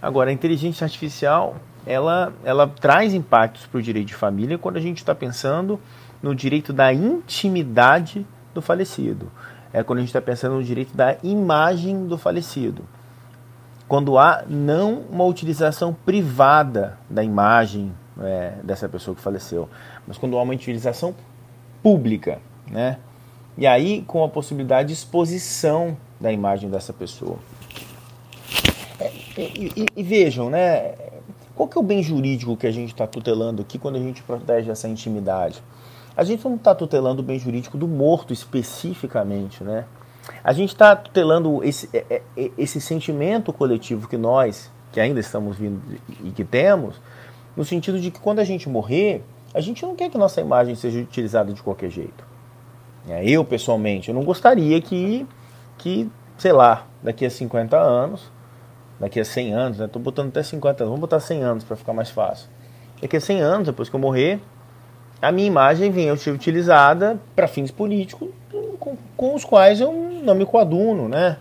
Agora, 0.00 0.30
a 0.30 0.32
inteligência 0.32 0.84
artificial, 0.84 1.56
ela, 1.86 2.32
ela 2.44 2.66
traz 2.66 3.14
impactos 3.14 3.66
para 3.66 3.78
o 3.78 3.82
direito 3.82 4.08
de 4.08 4.14
família 4.14 4.58
quando 4.58 4.76
a 4.76 4.80
gente 4.80 4.98
está 4.98 5.14
pensando 5.14 5.80
no 6.22 6.34
direito 6.34 6.72
da 6.72 6.92
intimidade 6.92 8.26
do 8.54 8.62
falecido. 8.62 9.30
É 9.72 9.82
quando 9.82 9.98
a 9.98 10.02
gente 10.02 10.10
está 10.10 10.20
pensando 10.20 10.54
no 10.54 10.64
direito 10.64 10.96
da 10.96 11.16
imagem 11.22 12.06
do 12.06 12.16
falecido. 12.16 12.84
Quando 13.86 14.18
há 14.18 14.44
não 14.48 15.00
uma 15.10 15.24
utilização 15.24 15.92
privada 15.92 16.98
da 17.08 17.22
imagem 17.22 17.92
é, 18.20 18.54
dessa 18.64 18.88
pessoa 18.88 19.14
que 19.14 19.20
faleceu, 19.20 19.68
mas 20.06 20.18
quando 20.18 20.36
há 20.38 20.42
uma 20.42 20.54
utilização 20.54 21.14
pública, 21.82 22.40
né? 22.70 22.98
E 23.56 23.66
aí 23.66 24.02
com 24.02 24.22
a 24.22 24.28
possibilidade 24.28 24.88
de 24.88 24.94
exposição 24.94 25.96
da 26.20 26.32
imagem 26.32 26.68
dessa 26.68 26.92
pessoa. 26.92 27.38
É, 29.00 29.12
e, 29.36 29.72
e, 29.76 29.86
e, 29.96 30.02
vejam, 30.02 30.50
né? 30.50 30.94
Qual 31.54 31.68
que 31.68 31.78
é 31.78 31.80
o 31.80 31.84
bem 31.84 32.02
jurídico 32.02 32.56
que 32.56 32.66
a 32.66 32.70
gente 32.70 32.92
está 32.92 33.06
tutelando 33.06 33.62
aqui 33.62 33.78
quando 33.78 33.96
a 33.96 34.00
gente 34.00 34.22
protege 34.22 34.70
essa 34.70 34.88
intimidade? 34.88 35.62
A 36.16 36.24
gente 36.24 36.44
não 36.44 36.56
está 36.56 36.74
tutelando 36.74 37.22
o 37.22 37.24
bem 37.24 37.38
jurídico 37.38 37.76
do 37.76 37.86
morto 37.86 38.32
especificamente, 38.32 39.62
né? 39.62 39.84
A 40.42 40.52
gente 40.52 40.70
está 40.70 40.96
tutelando 40.96 41.62
esse, 41.62 41.88
é, 41.92 42.22
é, 42.36 42.50
esse 42.58 42.80
sentimento 42.80 43.52
coletivo 43.52 44.08
que 44.08 44.16
nós, 44.16 44.70
que 44.92 45.00
ainda 45.00 45.20
estamos 45.20 45.56
vindo 45.56 45.80
e 46.24 46.30
que 46.30 46.44
temos, 46.44 47.00
no 47.56 47.64
sentido 47.64 48.00
de 48.00 48.10
que 48.10 48.18
quando 48.18 48.38
a 48.38 48.44
gente 48.44 48.68
morrer, 48.68 49.22
a 49.54 49.60
gente 49.60 49.82
não 49.82 49.94
quer 49.94 50.10
que 50.10 50.18
nossa 50.18 50.40
imagem 50.40 50.74
seja 50.74 51.00
utilizada 51.00 51.52
de 51.52 51.62
qualquer 51.62 51.90
jeito. 51.90 52.35
É, 53.08 53.28
eu, 53.28 53.44
pessoalmente, 53.44 54.08
eu 54.08 54.14
não 54.14 54.24
gostaria 54.24 54.80
que, 54.80 55.26
que, 55.78 56.10
sei 56.36 56.52
lá, 56.52 56.86
daqui 57.02 57.24
a 57.24 57.30
50 57.30 57.78
anos, 57.78 58.30
daqui 58.98 59.20
a 59.20 59.24
100 59.24 59.54
anos, 59.54 59.78
né? 59.78 59.86
Tô 59.86 59.98
botando 59.98 60.28
até 60.28 60.42
50 60.42 60.82
anos, 60.82 60.90
vamos 60.90 61.00
botar 61.00 61.20
100 61.20 61.42
anos 61.42 61.64
para 61.64 61.76
ficar 61.76 61.92
mais 61.92 62.10
fácil. 62.10 62.48
Daqui 63.00 63.16
a 63.16 63.20
100 63.20 63.40
anos, 63.40 63.66
depois 63.66 63.88
que 63.88 63.94
eu 63.94 64.00
morrer, 64.00 64.40
a 65.20 65.30
minha 65.30 65.46
imagem 65.46 65.90
venha 65.90 66.16
ser 66.16 66.30
utilizada 66.30 67.18
para 67.34 67.46
fins 67.46 67.70
políticos 67.70 68.28
com, 68.78 68.96
com, 69.16 69.34
os 69.34 69.44
quais 69.44 69.80
eu 69.80 69.92
não 70.22 70.34
me 70.34 70.44
coaduno, 70.44 71.08
né? 71.08 71.36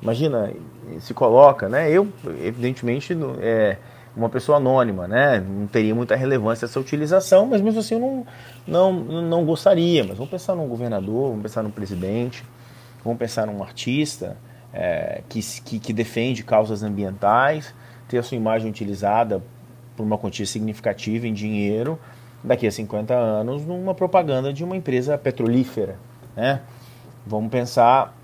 Imagina, 0.00 0.52
se 1.00 1.14
coloca, 1.14 1.68
né? 1.68 1.90
Eu, 1.90 2.08
evidentemente, 2.42 3.16
é, 3.40 3.76
uma 4.18 4.28
pessoa 4.28 4.58
anônima, 4.58 5.06
né? 5.06 5.40
Não 5.40 5.66
teria 5.66 5.94
muita 5.94 6.16
relevância 6.16 6.66
essa 6.66 6.78
utilização, 6.80 7.46
mas 7.46 7.60
mesmo 7.60 7.80
assim 7.80 7.94
eu 7.94 8.00
não, 8.00 8.26
não, 8.66 8.92
não 9.22 9.44
gostaria. 9.44 10.02
Mas 10.04 10.16
vamos 10.16 10.30
pensar 10.30 10.56
num 10.56 10.66
governador, 10.66 11.28
vamos 11.30 11.42
pensar 11.42 11.62
num 11.62 11.70
presidente, 11.70 12.44
vamos 13.04 13.18
pensar 13.18 13.46
num 13.46 13.62
artista 13.62 14.36
é, 14.72 15.22
que, 15.28 15.40
que, 15.40 15.78
que 15.78 15.92
defende 15.92 16.42
causas 16.42 16.82
ambientais, 16.82 17.72
ter 18.08 18.18
a 18.18 18.22
sua 18.22 18.36
imagem 18.36 18.68
utilizada 18.68 19.40
por 19.96 20.02
uma 20.02 20.18
quantia 20.18 20.46
significativa 20.46 21.26
em 21.26 21.32
dinheiro 21.32 21.98
daqui 22.42 22.66
a 22.66 22.72
50 22.72 23.14
anos 23.14 23.64
numa 23.64 23.94
propaganda 23.94 24.52
de 24.52 24.64
uma 24.64 24.76
empresa 24.76 25.16
petrolífera. 25.16 25.96
Né? 26.36 26.60
Vamos 27.26 27.50
pensar 27.50 28.16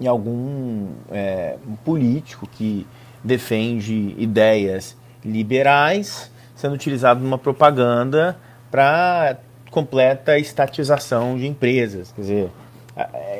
em 0.00 0.06
algum 0.06 0.88
é, 1.10 1.56
político 1.84 2.46
que 2.46 2.86
defende 3.22 4.14
ideias 4.18 4.96
liberais 5.24 6.30
sendo 6.54 6.74
utilizado 6.74 7.20
numa 7.20 7.38
propaganda 7.38 8.36
para 8.70 9.38
completa 9.70 10.38
estatização 10.38 11.36
de 11.36 11.46
empresas. 11.46 12.12
Quer 12.12 12.20
dizer, 12.20 12.50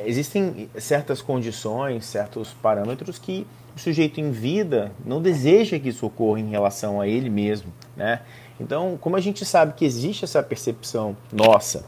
existem 0.05 0.69
certas 0.79 1.23
condições, 1.23 2.05
certos 2.05 2.49
parâmetros 2.63 3.19
que 3.19 3.47
o 3.77 3.79
sujeito 3.79 4.21
em 4.21 4.31
vida 4.31 4.93
não 5.05 5.23
deseja 5.23 5.79
que 5.79 5.91
isso 5.91 6.05
ocorra 6.05 6.41
em 6.41 6.51
relação 6.51 7.01
a 7.01 7.07
ele 7.07 7.31
mesmo, 7.31 7.73
né? 7.97 8.21
Então, 8.61 8.99
como 9.01 9.17
a 9.17 9.21
gente 9.21 9.45
sabe 9.45 9.73
que 9.75 9.85
existe 9.85 10.25
essa 10.25 10.43
percepção 10.43 11.17
nossa, 11.33 11.85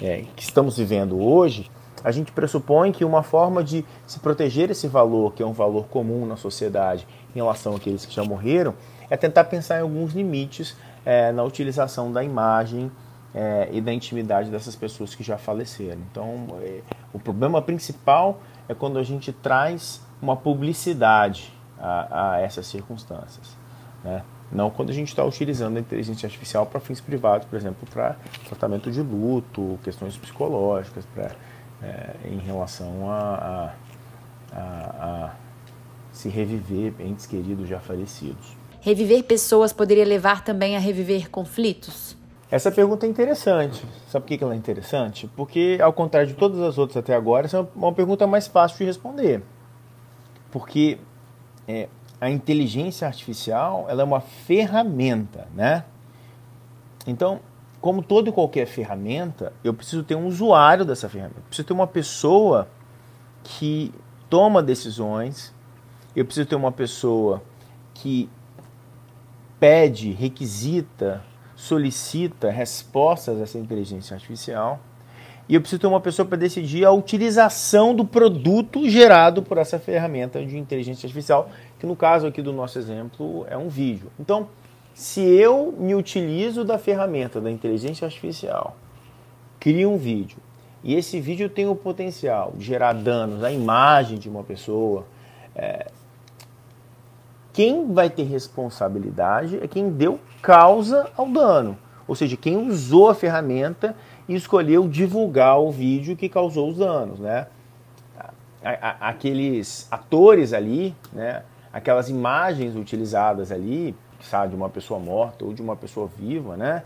é, 0.00 0.24
que 0.36 0.42
estamos 0.42 0.76
vivendo 0.76 1.20
hoje, 1.20 1.70
a 2.02 2.10
gente 2.10 2.32
pressupõe 2.32 2.92
que 2.92 3.04
uma 3.04 3.22
forma 3.22 3.62
de 3.62 3.84
se 4.06 4.18
proteger 4.20 4.70
esse 4.70 4.86
valor, 4.86 5.34
que 5.34 5.42
é 5.42 5.46
um 5.46 5.52
valor 5.52 5.86
comum 5.88 6.24
na 6.24 6.36
sociedade, 6.36 7.06
em 7.34 7.38
relação 7.38 7.76
àqueles 7.76 8.04
que 8.04 8.14
já 8.14 8.24
morreram, 8.24 8.74
é 9.10 9.16
tentar 9.16 9.44
pensar 9.44 9.78
em 9.78 9.82
alguns 9.82 10.12
limites 10.12 10.76
é, 11.04 11.32
na 11.32 11.42
utilização 11.42 12.12
da 12.12 12.22
imagem 12.22 12.90
é, 13.34 13.68
e 13.72 13.80
da 13.80 13.92
intimidade 13.92 14.50
dessas 14.50 14.76
pessoas 14.76 15.14
que 15.14 15.22
já 15.22 15.38
faleceram. 15.38 16.00
Então, 16.10 16.46
é, 16.62 16.80
o 17.12 17.18
problema 17.18 17.62
principal 17.62 18.40
é 18.68 18.74
quando 18.74 18.98
a 18.98 19.02
gente 19.02 19.32
traz 19.32 20.00
uma 20.20 20.36
publicidade 20.36 21.52
a, 21.78 22.34
a 22.34 22.40
essas 22.40 22.66
circunstâncias. 22.66 23.56
Né? 24.02 24.22
Não 24.50 24.70
quando 24.70 24.90
a 24.90 24.94
gente 24.94 25.08
está 25.08 25.24
utilizando 25.24 25.76
a 25.76 25.80
inteligência 25.80 26.26
artificial 26.26 26.66
para 26.66 26.80
fins 26.80 27.00
privados, 27.00 27.46
por 27.46 27.56
exemplo, 27.56 27.86
para 27.92 28.16
tratamento 28.46 28.90
de 28.90 29.02
luto, 29.02 29.78
questões 29.84 30.16
psicológicas, 30.16 31.04
pra, 31.14 31.30
é, 31.82 32.14
em 32.24 32.38
relação 32.38 33.10
a, 33.10 33.72
a, 34.52 34.58
a 34.58 35.30
se 36.12 36.28
reviver 36.28 36.94
entes 37.00 37.26
queridos 37.26 37.68
já 37.68 37.80
falecidos. 37.80 38.56
Reviver 38.80 39.24
pessoas 39.24 39.72
poderia 39.72 40.04
levar 40.04 40.44
também 40.44 40.76
a 40.76 40.78
reviver 40.78 41.30
conflitos? 41.30 42.16
Essa 42.50 42.70
pergunta 42.70 43.04
é 43.04 43.08
interessante. 43.08 43.84
Sabe 44.08 44.24
por 44.26 44.38
que 44.38 44.42
ela 44.42 44.54
é 44.54 44.56
interessante? 44.56 45.28
Porque, 45.36 45.78
ao 45.82 45.92
contrário 45.92 46.28
de 46.28 46.34
todas 46.34 46.60
as 46.60 46.78
outras 46.78 46.96
até 46.96 47.14
agora, 47.14 47.44
essa 47.44 47.58
é 47.58 47.66
uma 47.74 47.92
pergunta 47.92 48.26
mais 48.26 48.46
fácil 48.46 48.78
de 48.78 48.84
responder. 48.84 49.42
Porque 50.50 50.98
é, 51.66 51.88
a 52.18 52.30
inteligência 52.30 53.06
artificial 53.06 53.86
ela 53.88 54.00
é 54.00 54.04
uma 54.04 54.20
ferramenta, 54.20 55.46
né? 55.54 55.84
Então, 57.06 57.40
como 57.80 58.02
toda 58.02 58.30
e 58.30 58.32
qualquer 58.32 58.66
ferramenta, 58.66 59.52
eu 59.62 59.74
preciso 59.74 60.02
ter 60.02 60.14
um 60.14 60.26
usuário 60.26 60.84
dessa 60.84 61.08
ferramenta. 61.08 61.40
Eu 61.40 61.44
preciso 61.44 61.68
ter 61.68 61.74
uma 61.74 61.86
pessoa 61.86 62.66
que 63.44 63.92
toma 64.28 64.62
decisões, 64.62 65.54
eu 66.20 66.24
preciso 66.24 66.48
ter 66.48 66.56
uma 66.56 66.72
pessoa 66.72 67.42
que 67.94 68.28
pede, 69.60 70.10
requisita, 70.12 71.22
solicita 71.54 72.50
respostas 72.50 73.38
a 73.38 73.42
essa 73.42 73.58
inteligência 73.58 74.14
artificial. 74.14 74.80
E 75.48 75.54
eu 75.54 75.60
preciso 75.60 75.80
ter 75.80 75.86
uma 75.86 76.00
pessoa 76.00 76.26
para 76.26 76.36
decidir 76.36 76.84
a 76.84 76.92
utilização 76.92 77.94
do 77.94 78.04
produto 78.04 78.88
gerado 78.88 79.42
por 79.42 79.58
essa 79.58 79.78
ferramenta 79.78 80.44
de 80.44 80.58
inteligência 80.58 81.06
artificial, 81.06 81.50
que 81.78 81.86
no 81.86 81.96
caso 81.96 82.26
aqui 82.26 82.42
do 82.42 82.52
nosso 82.52 82.78
exemplo 82.78 83.46
é 83.48 83.56
um 83.56 83.68
vídeo. 83.68 84.10
Então, 84.20 84.48
se 84.92 85.20
eu 85.20 85.72
me 85.78 85.94
utilizo 85.94 86.64
da 86.64 86.78
ferramenta 86.78 87.40
da 87.40 87.50
inteligência 87.50 88.04
artificial, 88.04 88.76
crio 89.58 89.90
um 89.90 89.96
vídeo, 89.96 90.38
e 90.82 90.94
esse 90.94 91.20
vídeo 91.20 91.48
tem 91.48 91.66
o 91.66 91.74
potencial 91.74 92.52
de 92.56 92.64
gerar 92.64 92.92
danos 92.92 93.42
à 93.42 93.50
imagem 93.50 94.18
de 94.18 94.28
uma 94.28 94.44
pessoa, 94.44 95.06
é, 95.54 95.86
quem 97.58 97.92
vai 97.92 98.08
ter 98.08 98.22
responsabilidade 98.22 99.58
é 99.60 99.66
quem 99.66 99.90
deu 99.90 100.20
causa 100.40 101.10
ao 101.16 101.28
dano. 101.28 101.76
Ou 102.06 102.14
seja, 102.14 102.36
quem 102.36 102.56
usou 102.56 103.10
a 103.10 103.16
ferramenta 103.16 103.96
e 104.28 104.36
escolheu 104.36 104.86
divulgar 104.86 105.58
o 105.58 105.72
vídeo 105.72 106.14
que 106.14 106.28
causou 106.28 106.70
os 106.70 106.76
danos, 106.78 107.18
né? 107.18 107.48
Aqueles 108.62 109.88
atores 109.90 110.52
ali, 110.52 110.94
né? 111.12 111.42
Aquelas 111.72 112.08
imagens 112.08 112.76
utilizadas 112.76 113.50
ali, 113.50 113.92
sabe, 114.20 114.50
de 114.50 114.54
uma 114.54 114.68
pessoa 114.68 115.00
morta 115.00 115.44
ou 115.44 115.52
de 115.52 115.60
uma 115.60 115.74
pessoa 115.74 116.08
viva, 116.16 116.56
né? 116.56 116.84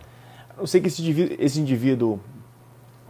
Eu 0.57 0.67
sei 0.67 0.81
que 0.81 0.89
esse 0.89 1.03
indivíduo, 1.03 1.37
esse 1.39 1.61
indivíduo 1.61 2.19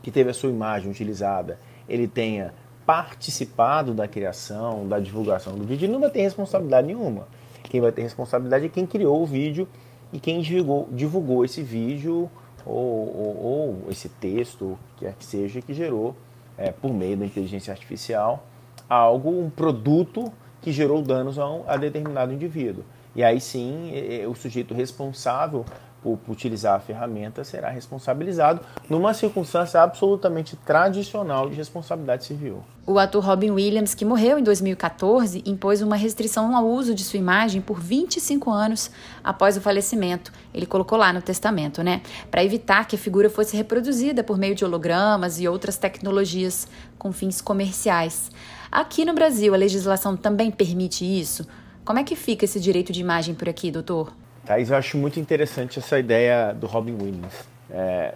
que 0.03 0.11
teve 0.11 0.31
a 0.31 0.35
sua 0.35 0.51
imagem 0.51 0.91
utilizada, 0.91 1.61
ele 1.89 2.09
tenha 2.09 2.53
participado 2.85 3.95
da 3.95 4.09
criação, 4.09 4.89
da 4.89 4.99
divulgação 4.99 5.55
do 5.55 5.63
vídeo, 5.63 5.87
ele 5.87 5.93
não 5.93 6.01
vai 6.01 6.11
ter 6.11 6.23
responsabilidade 6.23 6.89
nenhuma. 6.89 7.29
Quem 7.65 7.81
vai 7.81 7.93
ter 7.93 8.03
responsabilidade 8.03 8.67
é 8.67 8.69
quem 8.69 8.87
criou 8.87 9.23
o 9.23 9.27
vídeo 9.27 9.69
e 10.13 10.21
quem 10.21 10.41
divulgou, 10.41 10.89
divulgou 10.93 11.45
esse 11.45 11.63
vídeo 11.63 12.31
ou, 12.65 12.77
ou, 12.77 13.45
ou, 13.45 13.91
esse 13.91 14.09
texto, 14.09 14.79
quer 14.97 15.15
que 15.15 15.25
seja, 15.25 15.61
que 15.61 15.75
gerou, 15.75 16.15
é, 16.57 16.71
por 16.71 16.93
meio 16.93 17.17
da 17.17 17.25
inteligência 17.25 17.73
artificial, 17.73 18.45
algo, 18.89 19.31
um 19.31 19.51
produto 19.51 20.33
que 20.61 20.71
gerou 20.71 21.03
danos 21.03 21.39
a, 21.39 21.51
um, 21.51 21.65
a 21.67 21.77
determinado 21.77 22.33
indivíduo. 22.33 22.85
E 23.15 23.23
aí 23.23 23.41
sim, 23.41 23.91
é, 23.93 24.23
é, 24.23 24.29
o 24.29 24.35
sujeito 24.35 24.75
responsável 24.75 25.65
por, 26.03 26.19
utilizar 26.29 26.75
a 26.75 26.81
ferramenta 26.81 27.45
será 27.45 27.71
responsabilizado 27.71 28.61
numa 28.89 29.15
circunstância 29.15 29.81
absolutamente 29.81 30.57
tradicional 30.57 31.49
de 31.49 31.55
responsabilidade 31.55 32.25
civil. 32.25 32.63
O 32.85 32.99
ator 32.99 33.25
Robin 33.25 33.53
Williams, 33.53 33.95
que 33.95 34.05
morreu 34.05 34.39
em 34.39 34.43
2014, 34.43 35.43
impôs 35.47 35.81
uma 35.83 35.95
restrição 35.95 36.57
ao 36.57 36.67
uso 36.67 36.95
de 36.95 37.05
sua 37.05 37.19
imagem 37.19 37.61
por 37.61 37.79
25 37.79 38.51
anos 38.51 38.91
após 39.23 39.57
o 39.57 39.61
falecimento. 39.61 40.33
Ele 40.53 40.67
colocou 40.67 40.99
lá 40.99 41.13
no 41.13 41.23
testamento, 41.23 41.83
né? 41.83 42.03
Para 42.29 42.43
evitar 42.43 42.89
que 42.89 42.97
a 42.97 42.99
figura 42.99 43.31
fosse 43.31 43.57
reproduzida 43.57 44.25
por 44.25 44.37
meio 44.37 44.57
de 44.57 44.65
hologramas 44.65 45.39
e 45.39 45.47
outras 45.47 45.77
tecnologias 45.77 46.67
com 46.99 47.13
fins 47.13 47.41
comerciais. 47.41 48.33
Aqui 48.71 49.05
no 49.05 49.15
Brasil, 49.15 49.55
a 49.55 49.57
legislação 49.57 50.17
também 50.17 50.51
permite 50.51 51.05
isso? 51.05 51.47
Como 51.85 51.99
é 51.99 52.05
que 52.05 52.17
fica 52.17 52.45
esse 52.45 52.59
direito 52.59 52.93
de 52.93 53.01
imagem 53.01 53.35
por 53.35 53.49
aqui, 53.49 53.71
doutor? 53.71 54.13
Thais, 54.45 54.71
eu 54.71 54.77
acho 54.77 54.99
muito 54.99 55.21
interessante 55.21 55.79
essa 55.79 55.99
ideia 55.99 56.53
do 56.53 56.67
Robin 56.67 56.95
Williams. 56.95 57.35
É, 57.71 58.15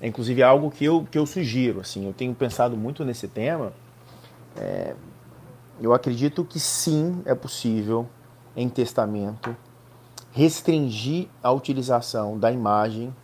é, 0.00 0.06
inclusive 0.06 0.42
algo 0.42 0.70
que 0.70 0.84
eu, 0.84 1.06
que 1.10 1.18
eu 1.18 1.26
sugiro. 1.26 1.80
Assim, 1.80 2.06
eu 2.06 2.12
tenho 2.12 2.34
pensado 2.34 2.76
muito 2.76 3.04
nesse 3.04 3.26
tema. 3.26 3.72
É, 4.56 4.94
eu 5.80 5.92
acredito 5.92 6.44
que 6.44 6.60
sim, 6.60 7.20
é 7.24 7.34
possível, 7.34 8.06
em 8.56 8.68
testamento, 8.68 9.56
restringir 10.32 11.28
a 11.42 11.50
utilização 11.50 12.38
da 12.38 12.52
imagem. 12.52 13.14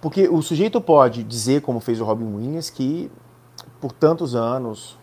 Porque 0.00 0.28
o 0.28 0.42
sujeito 0.42 0.80
pode 0.80 1.22
dizer, 1.22 1.62
como 1.62 1.80
fez 1.80 2.00
o 2.00 2.04
Robin 2.04 2.34
Williams, 2.34 2.70
que 2.70 3.10
por 3.80 3.92
tantos 3.92 4.34
anos 4.34 4.98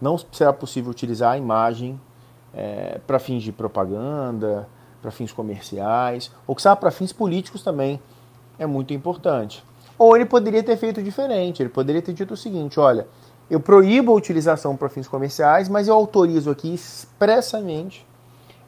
não 0.00 0.18
será 0.18 0.52
possível 0.52 0.90
utilizar 0.90 1.32
a 1.32 1.38
imagem 1.38 2.00
é, 2.52 3.00
para 3.06 3.18
fins 3.18 3.42
de 3.42 3.52
propaganda, 3.52 4.68
para 5.06 5.12
fins 5.12 5.30
comerciais, 5.30 6.32
ou 6.48 6.56
que 6.56 6.60
sabe 6.60 6.80
para 6.80 6.90
fins 6.90 7.12
políticos 7.12 7.62
também 7.62 8.02
é 8.58 8.66
muito 8.66 8.92
importante. 8.92 9.62
Ou 9.96 10.16
ele 10.16 10.24
poderia 10.24 10.64
ter 10.64 10.76
feito 10.76 11.00
diferente, 11.00 11.62
ele 11.62 11.68
poderia 11.68 12.02
ter 12.02 12.12
dito 12.12 12.34
o 12.34 12.36
seguinte: 12.36 12.80
olha, 12.80 13.06
eu 13.48 13.60
proíbo 13.60 14.10
a 14.10 14.16
utilização 14.16 14.76
para 14.76 14.88
fins 14.88 15.06
comerciais, 15.06 15.68
mas 15.68 15.86
eu 15.86 15.94
autorizo 15.94 16.50
aqui 16.50 16.74
expressamente 16.74 18.04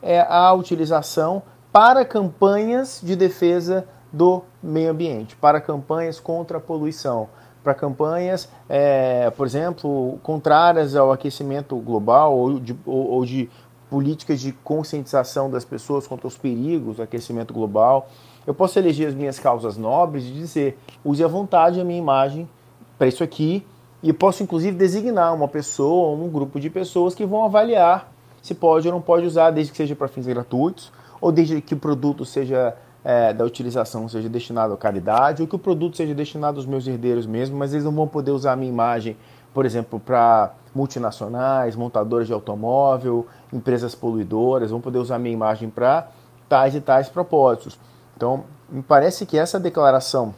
é, 0.01 0.20
a 0.20 0.53
utilização 0.53 1.42
para 1.72 2.05
campanhas 2.05 3.01
de 3.03 3.16
defesa 3.16 3.85
do 4.12 4.44
meio 4.62 4.92
ambiente, 4.92 5.35
para 5.35 5.61
campanhas 5.61 6.20
contra 6.20 6.59
a 6.59 6.61
poluição, 6.61 7.29
para 7.64 7.74
campanhas, 7.74 8.48
é, 8.68 9.29
por 9.31 9.44
exemplo, 9.44 10.20
contrárias 10.22 10.94
ao 10.94 11.11
aquecimento 11.11 11.77
global 11.79 12.38
ou 12.38 12.61
de, 12.61 12.79
ou, 12.87 13.11
ou 13.11 13.27
de 13.27 13.51
políticas 13.90 14.40
de 14.40 14.53
conscientização 14.53 15.51
das 15.51 15.64
pessoas 15.64 16.07
contra 16.07 16.27
os 16.27 16.37
perigos 16.37 16.96
do 16.96 17.03
aquecimento 17.03 17.55
global. 17.55 18.09
Eu 18.46 18.55
posso 18.55 18.79
eleger 18.79 19.09
as 19.09 19.14
minhas 19.14 19.38
causas 19.38 19.77
nobres 19.77 20.24
e 20.24 20.31
dizer, 20.31 20.79
use 21.05 21.22
à 21.22 21.29
vontade 21.29 21.81
a 21.81 21.85
minha 21.85 21.98
imagem 21.98 22.48
para 22.96 23.07
isso 23.07 23.22
aqui, 23.22 23.64
e 24.03 24.12
posso 24.12 24.42
inclusive 24.42 24.77
designar 24.77 25.35
uma 25.35 25.48
pessoa 25.48 26.09
ou 26.09 26.24
um 26.24 26.29
grupo 26.29 26.61
de 26.61 26.70
pessoas 26.70 27.14
que 27.14 27.27
vão 27.27 27.44
avaliar 27.44 28.12
se 28.42 28.55
pode 28.55 28.87
ou 28.87 28.94
não 28.94 29.01
pode 29.01 29.27
usar, 29.27 29.51
desde 29.51 29.72
que 29.72 29.77
seja 29.77 29.94
para 29.94 30.09
fins 30.09 30.27
gratuitos, 30.27 30.92
ou 31.20 31.33
desde 31.33 31.61
que 31.61 31.74
o 31.74 31.77
produto 31.77 32.24
seja 32.24 32.74
é, 33.05 33.33
da 33.33 33.44
utilização 33.44 34.09
seja 34.09 34.29
destinado 34.29 34.74
à 34.74 34.77
caridade, 34.77 35.42
ou 35.42 35.48
que 35.48 35.57
o 35.57 35.59
produto 35.59 35.96
seja 35.96 36.14
destinado 36.14 36.59
aos 36.59 36.66
meus 36.66 36.87
herdeiros 36.87 37.27
mesmo, 37.27 37.57
mas 37.57 37.72
eles 37.72 37.85
não 37.85 37.92
vão 37.92 38.07
poder 38.07 38.31
usar 38.31 38.53
a 38.53 38.57
minha 38.57 38.70
imagem, 38.70 39.16
por 39.52 39.66
exemplo, 39.66 39.98
para 39.98 40.52
multinacionais, 40.74 41.74
montadoras 41.74 42.26
de 42.26 42.32
automóvel, 42.32 43.26
empresas 43.52 43.94
poluidoras, 43.94 44.70
vão 44.70 44.80
poder 44.80 44.98
usar 44.98 45.18
minha 45.18 45.32
imagem 45.32 45.68
para 45.70 46.08
tais 46.48 46.74
e 46.74 46.80
tais 46.80 47.08
propósitos. 47.08 47.78
Então, 48.16 48.44
me 48.68 48.82
parece 48.82 49.26
que 49.26 49.38
essa 49.38 49.58
declaração 49.58 50.34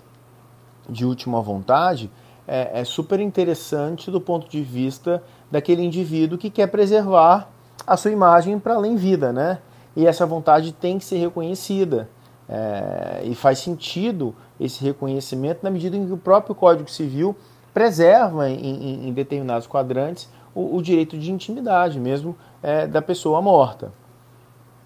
de 0.88 1.04
última 1.04 1.40
vontade 1.40 2.10
é, 2.46 2.80
é 2.80 2.84
super 2.84 3.20
interessante 3.20 4.10
do 4.10 4.20
ponto 4.20 4.48
de 4.48 4.62
vista 4.62 5.22
daquele 5.50 5.82
indivíduo 5.82 6.38
que 6.38 6.50
quer 6.50 6.66
preservar 6.68 7.48
a 7.86 7.96
sua 7.96 8.10
imagem 8.10 8.58
para 8.58 8.74
além 8.74 8.96
vida, 8.96 9.32
né? 9.32 9.58
E 9.96 10.06
essa 10.06 10.24
vontade 10.24 10.72
tem 10.72 10.98
que 10.98 11.04
ser 11.04 11.18
reconhecida. 11.18 12.08
É, 12.48 13.20
e 13.24 13.34
faz 13.36 13.60
sentido 13.60 14.34
esse 14.58 14.82
reconhecimento 14.82 15.60
na 15.62 15.70
medida 15.70 15.96
em 15.96 16.04
que 16.04 16.12
o 16.12 16.16
próprio 16.16 16.52
Código 16.52 16.90
Civil 16.90 17.36
preserva 17.72 18.48
em, 18.48 18.58
em, 18.58 19.08
em 19.08 19.12
determinados 19.12 19.66
quadrantes 19.66 20.28
o, 20.54 20.76
o, 20.76 20.82
direito 20.82 21.16
de 21.16 21.30
intimidade 21.30 21.98
mesmo 21.98 22.36
é, 22.62 22.86
da 22.86 23.00
pessoa 23.00 23.40
morta. 23.40 23.92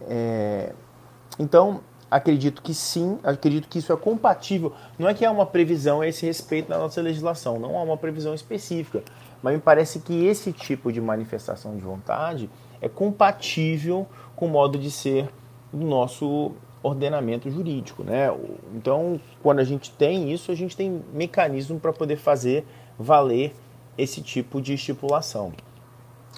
É, 0.03 0.73
então, 1.39 1.81
acredito 2.11 2.63
que 2.63 2.75
sim, 2.75 3.19
acredito 3.25 3.69
que 3.69 3.79
isso 3.79 3.93
é 3.93 3.97
compatível. 3.97 4.73
Não 4.99 5.09
é 5.09 5.15
que 5.15 5.25
há 5.25 5.31
uma 5.31 5.47
previsão 5.47 6.01
a 6.01 6.09
esse 6.09 6.27
respeito 6.27 6.69
na 6.69 6.79
nossa 6.79 7.01
legislação, 7.01 7.59
não 7.59 7.79
há 7.79 7.83
uma 7.83 7.97
previsão 7.97 8.35
específica, 8.35 9.03
mas 9.43 9.55
me 9.55 9.61
parece 9.61 10.01
que 10.01 10.27
esse 10.27 10.53
tipo 10.53 10.93
de 10.93 11.01
manifestação 11.01 11.77
de 11.77 11.83
vontade 11.83 12.51
é 12.81 12.89
compatível 12.89 14.07
com 14.37 14.47
o 14.47 14.49
modo 14.49 14.79
de 14.79 14.91
ser 14.91 15.29
do 15.73 15.85
nosso 15.85 16.53
ordenamento 16.85 17.51
jurídico. 17.51 18.05
Né? 18.05 18.29
Então, 18.75 19.19
quando 19.43 19.59
a 19.59 19.65
gente 19.65 19.91
tem 19.91 20.31
isso, 20.31 20.53
a 20.53 20.55
gente 20.55 20.77
tem 20.77 21.03
mecanismo 21.13 21.81
para 21.81 21.93
poder 21.93 22.17
fazer 22.17 22.65
valer 22.99 23.55
esse 23.97 24.21
tipo 24.21 24.61
de 24.61 24.75
estipulação. 24.75 25.53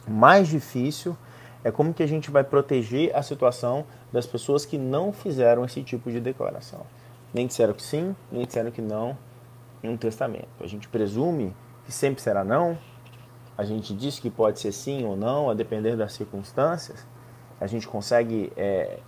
Mais 0.06 0.46
difícil 0.46 1.16
é 1.64 1.70
como 1.70 1.92
que 1.92 2.02
a 2.02 2.06
gente 2.06 2.30
vai 2.30 2.44
proteger 2.44 3.14
a 3.14 3.22
situação 3.22 3.84
das 4.12 4.24
pessoas 4.24 4.64
que 4.64 4.78
não 4.78 5.12
fizeram 5.12 5.64
esse 5.64 5.82
tipo 5.82 6.10
de 6.12 6.20
declaração. 6.20 6.86
Nem 7.34 7.46
disseram 7.48 7.74
que 7.74 7.82
sim, 7.82 8.14
nem 8.30 8.46
disseram 8.46 8.70
que 8.70 8.80
não 8.80 9.18
em 9.82 9.88
um 9.88 9.96
testamento. 9.96 10.48
A 10.60 10.66
gente 10.66 10.88
presume 10.88 11.52
que 11.84 11.92
sempre 11.92 12.22
será 12.22 12.44
não, 12.44 12.78
a 13.58 13.64
gente 13.64 13.94
diz 13.94 14.18
que 14.20 14.30
pode 14.30 14.60
ser 14.60 14.70
sim 14.70 15.04
ou 15.04 15.16
não, 15.16 15.50
a 15.50 15.54
depender 15.54 15.96
das 15.96 16.12
circunstâncias. 16.12 17.04
A 17.60 17.66
gente 17.66 17.88
consegue 17.88 18.52
é, 18.56 18.98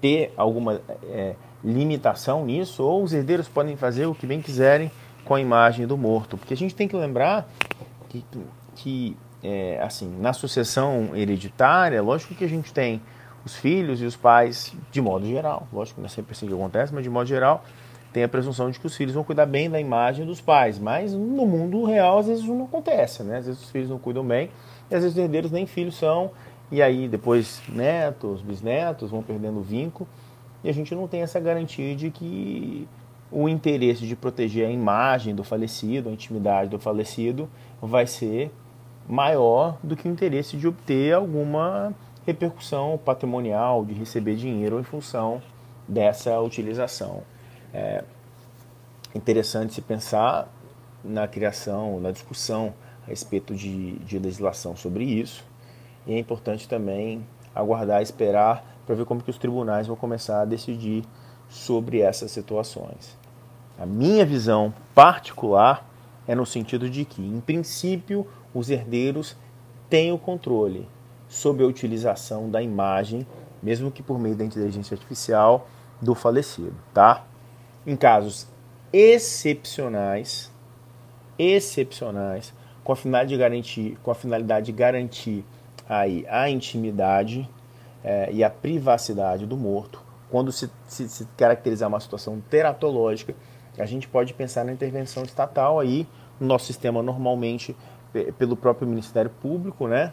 ter 0.00 0.32
alguma 0.36 0.80
é, 1.04 1.34
limitação 1.64 2.44
nisso, 2.44 2.82
ou 2.82 3.02
os 3.02 3.12
herdeiros 3.12 3.48
podem 3.48 3.76
fazer 3.76 4.06
o 4.06 4.14
que 4.14 4.26
bem 4.26 4.40
quiserem 4.40 4.90
com 5.24 5.34
a 5.34 5.40
imagem 5.40 5.86
do 5.86 5.96
morto. 5.96 6.36
Porque 6.36 6.54
a 6.54 6.56
gente 6.56 6.74
tem 6.74 6.88
que 6.88 6.96
lembrar 6.96 7.48
que, 8.08 8.24
que 8.76 9.16
é, 9.42 9.80
assim, 9.82 10.08
na 10.20 10.32
sucessão 10.32 11.10
hereditária, 11.14 12.02
lógico 12.02 12.34
que 12.34 12.44
a 12.44 12.48
gente 12.48 12.72
tem 12.72 13.00
os 13.44 13.56
filhos 13.56 14.00
e 14.02 14.04
os 14.04 14.16
pais, 14.16 14.74
de 14.90 15.00
modo 15.00 15.26
geral, 15.26 15.66
lógico 15.72 16.00
não 16.00 16.06
é 16.06 16.10
sempre 16.10 16.32
assim 16.32 16.46
que 16.46 16.52
acontece, 16.52 16.92
mas 16.92 17.02
de 17.02 17.10
modo 17.10 17.26
geral, 17.26 17.64
tem 18.12 18.24
a 18.24 18.28
presunção 18.28 18.70
de 18.70 18.80
que 18.80 18.86
os 18.86 18.96
filhos 18.96 19.14
vão 19.14 19.22
cuidar 19.22 19.46
bem 19.46 19.68
da 19.68 19.78
imagem 19.78 20.24
dos 20.24 20.40
pais. 20.40 20.78
Mas 20.78 21.12
no 21.12 21.46
mundo 21.46 21.84
real, 21.84 22.18
às 22.18 22.26
vezes, 22.26 22.44
não 22.44 22.64
acontece, 22.64 23.22
né? 23.22 23.38
Às 23.38 23.46
vezes 23.46 23.62
os 23.62 23.70
filhos 23.70 23.88
não 23.88 23.98
cuidam 23.98 24.24
bem, 24.24 24.50
e 24.90 24.94
às 24.94 25.02
vezes 25.02 25.16
os 25.16 25.22
herdeiros 25.22 25.50
nem 25.50 25.66
filhos 25.66 25.96
são, 25.96 26.30
e 26.70 26.82
aí 26.82 27.08
depois 27.08 27.62
netos, 27.68 28.40
bisnetos 28.42 29.10
vão 29.10 29.22
perdendo 29.22 29.58
o 29.58 29.62
vínculo, 29.62 30.08
e 30.62 30.68
a 30.68 30.72
gente 30.72 30.94
não 30.94 31.06
tem 31.06 31.22
essa 31.22 31.38
garantia 31.38 31.94
de 31.94 32.10
que 32.10 32.88
o 33.30 33.48
interesse 33.48 34.06
de 34.06 34.16
proteger 34.16 34.66
a 34.66 34.70
imagem 34.70 35.34
do 35.34 35.44
falecido, 35.44 36.08
a 36.08 36.12
intimidade 36.12 36.70
do 36.70 36.78
falecido, 36.78 37.48
vai 37.80 38.06
ser 38.06 38.50
maior 39.08 39.78
do 39.82 39.96
que 39.96 40.08
o 40.08 40.10
interesse 40.10 40.56
de 40.56 40.66
obter 40.66 41.14
alguma 41.14 41.94
repercussão 42.26 42.98
patrimonial, 43.02 43.84
de 43.84 43.94
receber 43.94 44.36
dinheiro 44.36 44.78
em 44.78 44.82
função 44.82 45.40
dessa 45.86 46.38
utilização. 46.40 47.22
É 47.72 48.04
interessante 49.14 49.72
se 49.72 49.80
pensar 49.80 50.48
na 51.02 51.26
criação, 51.26 52.00
na 52.00 52.10
discussão 52.10 52.74
a 53.06 53.08
respeito 53.08 53.54
de, 53.54 53.92
de 54.00 54.18
legislação 54.18 54.76
sobre 54.76 55.04
isso. 55.04 55.44
E 56.08 56.14
é 56.14 56.18
importante 56.18 56.66
também 56.66 57.24
aguardar, 57.54 58.00
esperar 58.00 58.64
para 58.86 58.94
ver 58.94 59.04
como 59.04 59.22
que 59.22 59.30
os 59.30 59.36
tribunais 59.36 59.86
vão 59.86 59.94
começar 59.94 60.40
a 60.40 60.46
decidir 60.46 61.04
sobre 61.50 62.00
essas 62.00 62.30
situações. 62.30 63.16
A 63.78 63.84
minha 63.84 64.24
visão 64.24 64.72
particular 64.94 65.86
é 66.26 66.34
no 66.34 66.46
sentido 66.46 66.88
de 66.88 67.04
que, 67.04 67.22
em 67.22 67.40
princípio, 67.40 68.26
os 68.54 68.70
herdeiros 68.70 69.36
têm 69.90 70.10
o 70.10 70.18
controle 70.18 70.88
sobre 71.28 71.62
a 71.62 71.66
utilização 71.66 72.50
da 72.50 72.62
imagem, 72.62 73.26
mesmo 73.62 73.90
que 73.90 74.02
por 74.02 74.18
meio 74.18 74.34
da 74.34 74.44
inteligência 74.44 74.94
artificial, 74.94 75.68
do 76.00 76.14
falecido, 76.14 76.74
tá? 76.94 77.24
Em 77.86 77.96
casos 77.96 78.48
excepcionais, 78.92 80.50
excepcionais, 81.38 82.54
com 82.82 82.92
a 82.92 82.96
finalidade 82.96 83.28
de 83.28 83.36
garantir, 83.36 83.98
com 84.02 84.10
a 84.10 84.14
finalidade 84.14 84.66
de 84.66 84.72
garantir 84.72 85.44
aí 85.88 86.26
a 86.28 86.50
intimidade 86.50 87.48
é, 88.04 88.30
e 88.32 88.44
a 88.44 88.50
privacidade 88.50 89.46
do 89.46 89.56
morto, 89.56 90.02
quando 90.30 90.52
se, 90.52 90.70
se, 90.86 91.08
se 91.08 91.26
caracterizar 91.36 91.88
uma 91.88 92.00
situação 92.00 92.40
teratológica, 92.50 93.34
a 93.78 93.86
gente 93.86 94.08
pode 94.08 94.34
pensar 94.34 94.64
na 94.64 94.72
intervenção 94.72 95.22
estatal 95.22 95.78
aí, 95.78 96.06
no 96.38 96.46
nosso 96.46 96.66
sistema 96.66 97.02
normalmente 97.02 97.74
pelo 98.38 98.56
próprio 98.56 98.88
Ministério 98.88 99.30
Público, 99.30 99.86
né? 99.86 100.12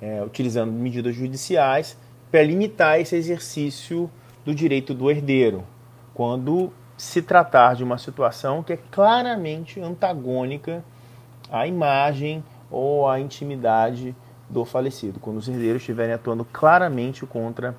É, 0.00 0.22
utilizando 0.22 0.72
medidas 0.72 1.14
judiciais 1.14 1.96
para 2.30 2.42
limitar 2.42 3.00
esse 3.00 3.16
exercício 3.16 4.10
do 4.44 4.54
direito 4.54 4.92
do 4.92 5.10
herdeiro, 5.10 5.64
quando 6.12 6.72
se 6.96 7.22
tratar 7.22 7.74
de 7.74 7.84
uma 7.84 7.98
situação 7.98 8.62
que 8.62 8.74
é 8.74 8.78
claramente 8.90 9.80
antagônica 9.80 10.84
à 11.50 11.66
imagem 11.66 12.44
ou 12.70 13.08
à 13.08 13.20
intimidade 13.20 14.14
do 14.48 14.64
falecido, 14.64 15.18
quando 15.20 15.38
os 15.38 15.48
herdeiros 15.48 15.82
estiverem 15.82 16.14
atuando 16.14 16.44
claramente 16.44 17.26
contra 17.26 17.74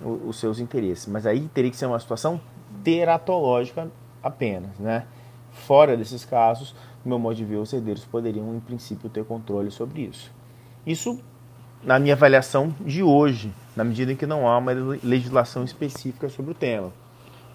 os 0.00 0.38
seus 0.38 0.58
interesses. 0.58 1.06
Mas 1.06 1.26
aí 1.26 1.48
teria 1.52 1.70
que 1.70 1.76
ser 1.76 1.86
uma 1.86 1.98
situação 1.98 2.40
teratológica 2.82 3.88
apenas, 4.22 4.78
né? 4.78 5.04
Fora 5.52 5.96
desses 5.96 6.24
casos, 6.24 6.74
no 7.04 7.10
meu 7.10 7.18
modo 7.18 7.34
de 7.34 7.44
ver, 7.44 7.56
os 7.56 7.72
herdeiros 7.72 8.04
poderiam, 8.04 8.54
em 8.54 8.60
princípio, 8.60 9.08
ter 9.08 9.24
controle 9.24 9.70
sobre 9.70 10.02
isso. 10.02 10.30
Isso 10.86 11.18
na 11.82 11.98
minha 11.98 12.14
avaliação 12.14 12.74
de 12.80 13.02
hoje, 13.02 13.52
na 13.76 13.84
medida 13.84 14.12
em 14.12 14.16
que 14.16 14.26
não 14.26 14.48
há 14.48 14.58
uma 14.58 14.72
legislação 15.02 15.64
específica 15.64 16.28
sobre 16.28 16.50
o 16.50 16.54
tema. 16.54 16.92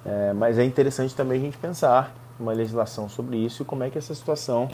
É, 0.05 0.33
mas 0.33 0.57
é 0.57 0.63
interessante 0.63 1.15
também 1.15 1.39
a 1.39 1.41
gente 1.41 1.57
pensar 1.57 2.13
uma 2.39 2.51
legislação 2.51 3.07
sobre 3.07 3.37
isso 3.37 3.63
e 3.63 3.65
como 3.65 3.83
é 3.83 3.89
que 3.89 3.97
essa 3.97 4.13
situação 4.13 4.69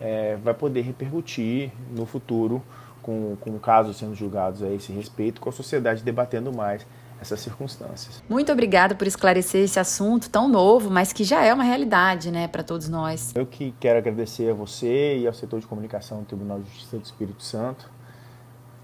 é, 0.00 0.36
vai 0.36 0.54
poder 0.54 0.82
repercutir 0.82 1.72
no 1.90 2.06
futuro 2.06 2.62
com, 3.08 3.36
com 3.40 3.58
casos 3.58 3.96
sendo 3.96 4.14
julgados 4.14 4.62
a 4.62 4.68
esse 4.68 4.92
respeito, 4.92 5.40
com 5.40 5.48
a 5.48 5.52
sociedade 5.52 6.02
debatendo 6.02 6.52
mais 6.52 6.86
essas 7.18 7.40
circunstâncias. 7.40 8.22
Muito 8.28 8.52
obrigada 8.52 8.94
por 8.94 9.06
esclarecer 9.06 9.64
esse 9.64 9.80
assunto 9.80 10.28
tão 10.28 10.46
novo, 10.46 10.90
mas 10.90 11.10
que 11.10 11.24
já 11.24 11.42
é 11.42 11.54
uma 11.54 11.64
realidade, 11.64 12.30
né, 12.30 12.46
para 12.46 12.62
todos 12.62 12.86
nós. 12.86 13.34
Eu 13.34 13.46
que 13.46 13.74
quero 13.80 13.98
agradecer 13.98 14.50
a 14.50 14.54
você 14.54 15.20
e 15.20 15.26
ao 15.26 15.32
setor 15.32 15.58
de 15.58 15.66
comunicação 15.66 16.18
do 16.18 16.26
Tribunal 16.26 16.60
de 16.60 16.68
Justiça 16.68 16.98
do 16.98 17.02
Espírito 17.02 17.42
Santo. 17.42 17.90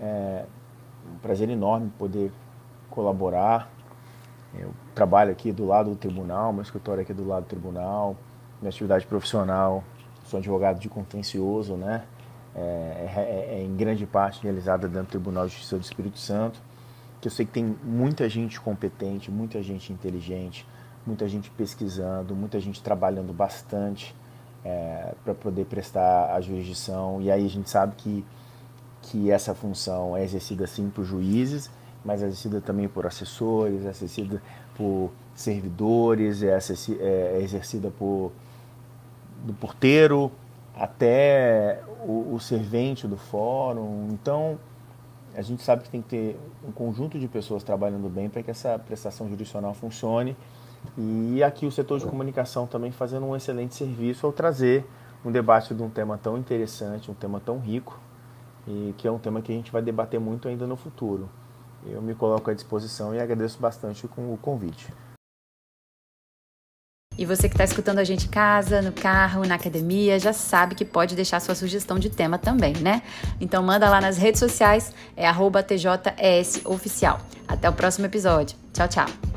É 0.00 0.46
um 1.14 1.18
prazer 1.18 1.50
enorme 1.50 1.92
poder 1.98 2.32
colaborar. 2.88 3.70
Eu 4.58 4.72
trabalho 4.94 5.32
aqui 5.32 5.52
do 5.52 5.66
lado 5.66 5.90
do 5.90 5.96
tribunal, 5.96 6.50
meu 6.50 6.62
escritório 6.62 7.02
aqui 7.02 7.12
do 7.12 7.28
lado 7.28 7.42
do 7.42 7.48
tribunal, 7.48 8.16
minha 8.58 8.70
atividade 8.70 9.06
profissional, 9.06 9.84
sou 10.24 10.38
advogado 10.38 10.80
de 10.80 10.88
contencioso, 10.88 11.74
né? 11.74 12.04
É, 12.56 13.10
é, 13.16 13.58
é 13.58 13.62
em 13.64 13.76
grande 13.76 14.06
parte 14.06 14.42
realizada 14.42 14.86
dentro 14.86 15.06
do 15.06 15.10
Tribunal 15.10 15.46
de 15.46 15.52
Justiça 15.52 15.76
do 15.76 15.82
Espírito 15.82 16.18
Santo 16.18 16.60
que 17.24 17.28
eu 17.28 17.32
sei 17.32 17.46
que 17.46 17.52
tem 17.52 17.74
muita 17.82 18.28
gente 18.28 18.60
competente, 18.60 19.30
muita 19.30 19.62
gente 19.62 19.90
inteligente, 19.90 20.66
muita 21.06 21.26
gente 21.26 21.50
pesquisando, 21.50 22.36
muita 22.36 22.60
gente 22.60 22.82
trabalhando 22.82 23.32
bastante 23.32 24.14
é, 24.62 25.14
para 25.24 25.32
poder 25.32 25.64
prestar 25.64 26.34
a 26.34 26.40
jurisdição. 26.42 27.22
E 27.22 27.30
aí 27.30 27.46
a 27.46 27.48
gente 27.48 27.70
sabe 27.70 27.94
que, 27.96 28.22
que 29.00 29.30
essa 29.30 29.54
função 29.54 30.14
é 30.14 30.22
exercida 30.22 30.66
sim 30.66 30.90
por 30.90 31.02
juízes, 31.02 31.70
mas 32.04 32.22
é 32.22 32.26
exercida 32.26 32.60
também 32.60 32.88
por 32.88 33.06
assessores, 33.06 33.86
é 33.86 33.88
exercida 33.88 34.42
por 34.76 35.10
servidores, 35.34 36.42
é, 36.42 36.58
é 36.98 37.40
exercida 37.40 37.90
por 37.90 38.32
do 39.46 39.54
porteiro 39.54 40.30
até 40.76 41.80
o, 42.06 42.34
o 42.34 42.40
servente 42.40 43.06
do 43.06 43.16
fórum. 43.16 44.08
Então 44.10 44.58
a 45.34 45.42
gente 45.42 45.62
sabe 45.62 45.82
que 45.82 45.90
tem 45.90 46.00
que 46.00 46.08
ter 46.08 46.40
um 46.66 46.70
conjunto 46.70 47.18
de 47.18 47.26
pessoas 47.26 47.62
trabalhando 47.62 48.08
bem 48.08 48.28
para 48.28 48.42
que 48.42 48.50
essa 48.50 48.78
prestação 48.78 49.26
jurisdicional 49.26 49.74
funcione. 49.74 50.36
E 50.96 51.42
aqui 51.42 51.66
o 51.66 51.72
setor 51.72 51.98
de 51.98 52.06
comunicação 52.06 52.66
também 52.66 52.92
fazendo 52.92 53.26
um 53.26 53.34
excelente 53.34 53.74
serviço 53.74 54.26
ao 54.26 54.32
trazer 54.32 54.84
um 55.24 55.32
debate 55.32 55.74
de 55.74 55.82
um 55.82 55.88
tema 55.88 56.18
tão 56.18 56.36
interessante, 56.36 57.10
um 57.10 57.14
tema 57.14 57.40
tão 57.40 57.58
rico, 57.58 57.98
e 58.68 58.94
que 58.98 59.08
é 59.08 59.10
um 59.10 59.18
tema 59.18 59.40
que 59.40 59.50
a 59.50 59.54
gente 59.54 59.72
vai 59.72 59.80
debater 59.80 60.20
muito 60.20 60.46
ainda 60.46 60.66
no 60.66 60.76
futuro. 60.76 61.28
Eu 61.86 62.00
me 62.00 62.14
coloco 62.14 62.50
à 62.50 62.54
disposição 62.54 63.14
e 63.14 63.20
agradeço 63.20 63.58
bastante 63.58 64.06
com 64.06 64.32
o 64.32 64.38
convite. 64.40 64.92
E 67.16 67.24
você 67.24 67.48
que 67.48 67.54
está 67.54 67.64
escutando 67.64 67.98
a 67.98 68.04
gente 68.04 68.26
em 68.26 68.30
casa, 68.30 68.82
no 68.82 68.92
carro, 68.92 69.44
na 69.46 69.54
academia, 69.54 70.18
já 70.18 70.32
sabe 70.32 70.74
que 70.74 70.84
pode 70.84 71.14
deixar 71.14 71.40
sua 71.40 71.54
sugestão 71.54 71.98
de 71.98 72.10
tema 72.10 72.38
também, 72.38 72.74
né? 72.76 73.02
Então 73.40 73.62
manda 73.62 73.88
lá 73.88 74.00
nas 74.00 74.16
redes 74.16 74.40
sociais, 74.40 74.92
é 75.16 75.26
TJESOficial. 75.62 77.20
Até 77.46 77.68
o 77.68 77.72
próximo 77.72 78.06
episódio. 78.06 78.56
Tchau, 78.72 78.88
tchau. 78.88 79.33